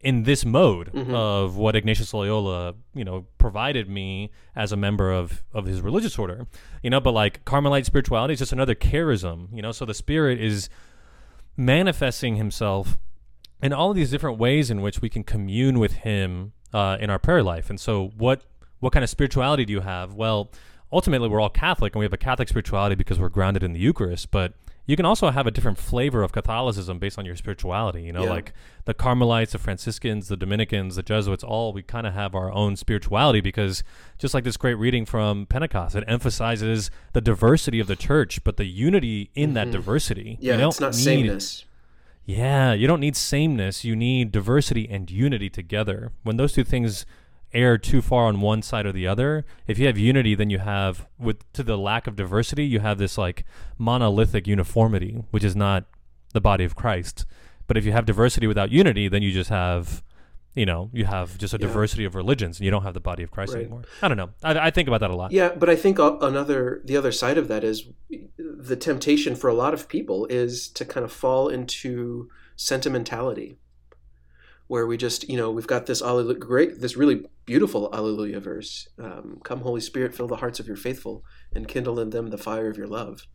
in 0.01 0.23
this 0.25 0.45
mode 0.45 0.95
of 1.13 1.57
what 1.57 1.75
Ignatius 1.75 2.13
Loyola, 2.13 2.75
you 2.95 3.05
know, 3.05 3.27
provided 3.39 3.89
me 3.89 4.31
as 4.55 4.73
a 4.73 4.77
member 4.77 5.11
of 5.11 5.43
of 5.53 5.67
his 5.67 5.81
religious 5.81 6.19
order, 6.19 6.47
you 6.83 6.91
know. 6.91 7.01
But 7.01 7.13
like 7.13 7.45
Carmelite 7.45 7.87
spirituality 7.87 8.35
is 8.35 8.39
just 8.39 8.53
another 8.53 8.75
charism, 8.75 9.49
you 9.53 9.63
know. 9.63 9.73
So 9.73 9.85
the 9.85 9.95
Spirit 9.95 10.41
is 10.41 10.69
manifesting 11.57 12.37
Himself 12.37 12.99
in 13.63 13.73
all 13.73 13.91
of 13.91 13.97
these 13.97 14.11
different 14.11 14.39
ways 14.39 14.71
in 14.71 14.83
which 14.83 15.01
we 15.01 15.09
can 15.09 15.25
commune 15.25 15.79
with 15.79 15.95
Him 15.95 16.53
uh, 16.75 16.99
in 17.01 17.11
our 17.11 17.19
prayer 17.19 17.43
life. 17.43 17.71
And 17.71 17.81
so, 17.81 18.13
what 18.17 18.45
what 18.81 18.93
kind 18.93 19.03
of 19.03 19.11
spirituality 19.11 19.65
do 19.65 19.73
you 19.73 19.81
have? 19.81 20.15
Well, 20.15 20.51
ultimately, 20.93 21.29
we're 21.29 21.41
all 21.41 21.49
Catholic, 21.51 21.95
and 21.95 22.01
we 22.01 22.05
have 22.05 22.13
a 22.13 22.19
Catholic 22.19 22.49
spirituality 22.49 22.95
because 22.95 23.19
we're 23.19 23.31
grounded 23.31 23.63
in 23.63 23.73
the 23.73 23.81
Eucharist, 23.81 24.31
but 24.31 24.53
you 24.87 24.97
can 24.97 25.05
also 25.05 25.31
have 25.31 25.47
a 25.47 25.51
different 25.51 25.79
flavor 25.79 26.23
of 26.23 26.33
Catholicism 26.33 26.99
based 26.99 27.19
on 27.19 27.25
your 27.27 27.35
spirituality. 27.37 28.03
You 28.03 28.13
know, 28.13 28.25
Yeah. 28.25 28.31
like 28.31 28.53
the 28.85 28.95
Carmelites, 28.95 29.53
the 29.53 29.59
Franciscans, 29.59 30.29
the 30.29 30.37
Dominicans, 30.37 30.95
the 30.97 31.03
Jesuits, 31.03 31.43
all 31.43 31.73
we 31.73 31.83
kind 31.83 32.07
of 32.07 32.15
have 32.15 32.35
our 32.35 32.53
own 32.53 32.77
spirituality 32.77 33.41
because 33.41 33.83
just 34.19 34.33
like 34.33 34.45
this 34.45 34.57
great 34.57 34.75
reading 34.75 35.05
from 35.05 35.47
Pentecost, 35.47 35.97
it 35.97 36.05
emphasizes 36.07 36.91
the 37.13 37.21
diversity 37.21 37.81
of 37.81 37.89
the 37.89 37.97
church, 37.97 38.43
but 38.45 38.57
the 38.57 38.65
unity 38.67 39.31
in 39.35 39.55
that 39.55 39.71
diversity. 39.73 40.35
Mm-hmm. 40.35 40.45
Yeah. 40.45 40.57
you 40.59 40.69
it's 40.69 40.81
not 40.81 40.93
need, 40.93 41.03
sameness. 41.03 41.65
Yeah, 42.25 42.73
you 42.73 42.87
don't 42.89 43.01
need 43.01 43.17
sameness. 43.17 43.85
You 43.85 43.95
need 43.95 44.33
diversity 44.33 44.89
and 44.91 45.11
unity 45.11 45.49
together. 45.49 46.13
When 46.25 46.37
those 46.37 46.53
two 46.53 46.65
things 46.65 47.07
err 47.57 47.79
too 47.79 48.01
far 48.03 48.27
on 48.27 48.41
one 48.41 48.63
side 48.63 48.87
or 48.87 48.93
the 48.93 49.07
other, 49.07 49.45
if 49.67 49.79
you 49.79 49.87
have 49.87 49.99
unity, 49.99 50.35
then 50.35 50.51
you 50.51 50.59
have 50.59 51.07
with 51.19 51.39
to 51.55 51.63
the 51.63 51.77
lack 51.79 52.07
of 52.07 52.15
diversity, 52.17 52.65
you 52.65 52.81
have 52.81 52.99
this 52.99 53.17
like 53.19 53.45
monolithic 53.79 54.47
uniformity, 54.47 55.25
which 55.31 55.43
is 55.45 55.57
not 55.57 55.85
the 56.33 56.41
body 56.41 56.65
of 56.65 56.75
Christ. 56.77 57.27
But 57.67 57.77
if 57.77 57.85
you 57.85 57.93
have 57.93 58.05
diversity 58.07 58.47
without 58.47 58.71
unity, 58.71 59.09
then 59.09 59.23
you 59.23 59.33
just 59.33 59.51
have 59.51 60.03
you 60.55 60.65
know, 60.65 60.89
you 60.95 61.05
have 61.05 61.37
just 61.37 61.53
a 61.53 61.59
Yeah. 61.59 61.67
diversity 61.67 62.05
of 62.07 62.15
religions 62.15 62.59
and 62.59 62.65
you 62.65 62.71
don't 62.71 62.83
have 62.83 62.95
the 62.95 63.01
body 63.11 63.23
of 63.23 63.31
Christ 63.31 63.53
Right. 63.53 63.61
anymore. 63.65 63.83
I 64.01 64.09
don't 64.09 64.17
know. 64.17 64.31
I, 64.43 64.59
I 64.69 64.71
think 64.71 64.89
about 64.89 65.01
that 65.01 65.11
a 65.11 65.15
lot. 65.15 65.31
Yeah, 65.31 65.51
but 65.55 65.69
I 65.69 65.77
think 65.77 65.99
uh, 66.01 66.17
another 66.23 66.81
the 66.83 66.97
other 66.97 67.13
side 67.13 67.37
of 67.37 67.49
that 67.49 67.63
is 67.63 67.85
the 68.39 68.75
temptation 68.77 69.37
for 69.37 69.49
a 69.51 69.55
lot 69.55 69.75
of 69.75 69.87
people 69.87 70.25
is 70.27 70.69
to 70.69 70.87
kind 70.87 71.05
of 71.05 71.13
fall 71.13 71.49
into 71.49 72.31
sentimentality, 72.57 73.59
where 74.69 74.87
we 74.87 74.97
just 74.97 75.29
you 75.29 75.37
know 75.37 75.51
we've 75.51 75.67
got 75.67 75.87
this 75.87 76.03
alleluia, 76.03 76.39
great 76.39 76.81
this 76.81 76.97
really 76.97 77.25
beautiful 77.45 77.89
Alleluia 77.93 78.41
verse, 78.41 78.89
um, 78.99 79.39
"Come 79.45 79.61
Holy 79.61 79.81
Spirit, 79.81 80.15
fill 80.15 80.27
the 80.29 80.37
hearts 80.37 80.59
of 80.61 80.67
your 80.67 80.77
faithful 80.77 81.23
and 81.53 81.69
kindle 81.69 82.01
in 82.01 82.11
them 82.11 82.29
the 82.31 82.39
fire 82.39 82.69
of 82.69 82.77
your 82.77 82.87
love." 82.89 83.27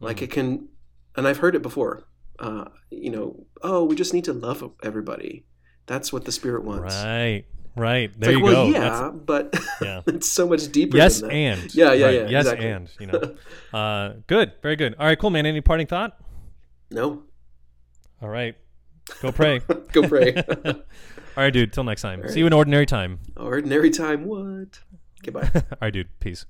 Like 0.00 0.18
Mm. 0.18 0.22
it 0.22 0.30
can, 0.30 0.68
and 1.16 1.28
I've 1.28 1.38
heard 1.38 1.54
it 1.54 1.62
before. 1.62 2.04
Uh, 2.38 2.64
you 2.90 3.10
know, 3.10 3.46
oh, 3.62 3.84
we 3.84 3.94
just 3.94 4.12
need 4.14 4.24
to 4.24 4.32
love 4.32 4.68
everybody. 4.82 5.44
That's 5.86 6.12
what 6.12 6.24
the 6.24 6.32
Spirit 6.32 6.64
wants. 6.64 6.94
Right. 6.94 7.44
Right. 7.76 8.10
There 8.18 8.32
like, 8.32 8.38
you 8.38 8.44
well, 8.44 8.66
go. 8.66 8.72
yeah, 8.72 8.80
That's- 8.80 9.12
but 9.24 9.54
yeah. 9.82 10.00
it's 10.06 10.30
so 10.30 10.46
much 10.48 10.70
deeper. 10.72 10.96
Yes, 10.96 11.20
than 11.20 11.28
that. 11.30 11.34
and 11.34 11.74
Yeah, 11.74 11.92
yeah, 11.92 12.06
Right, 12.06 12.14
yeah, 12.14 12.28
Yes, 12.28 12.44
exactly. 12.46 12.68
and 12.68 12.88
you 13.00 13.06
know, 13.72 13.78
uh, 13.78 14.14
good, 14.26 14.52
very 14.62 14.76
good. 14.76 14.94
All 14.98 15.06
right, 15.06 15.18
cool, 15.18 15.30
man. 15.30 15.46
Any 15.46 15.60
parting 15.60 15.86
thought? 15.86 16.18
No, 16.90 17.22
All 18.20 18.28
right, 18.28 18.54
go 19.20 19.32
pray. 19.32 19.60
go 19.92 20.08
pray. 20.08 20.34
All 20.64 21.44
right, 21.44 21.52
dude. 21.52 21.72
Till 21.72 21.84
next 21.84 22.02
time. 22.02 22.22
All 22.22 22.28
See 22.28 22.40
you 22.40 22.46
in 22.46 22.52
ordinary 22.52 22.86
time. 22.86 23.20
Ordinary 23.36 23.90
time. 23.90 24.24
What? 24.24 24.80
Goodbye. 25.22 25.50
All 25.54 25.78
right, 25.80 25.92
dude. 25.92 26.08
Peace. 26.20 26.46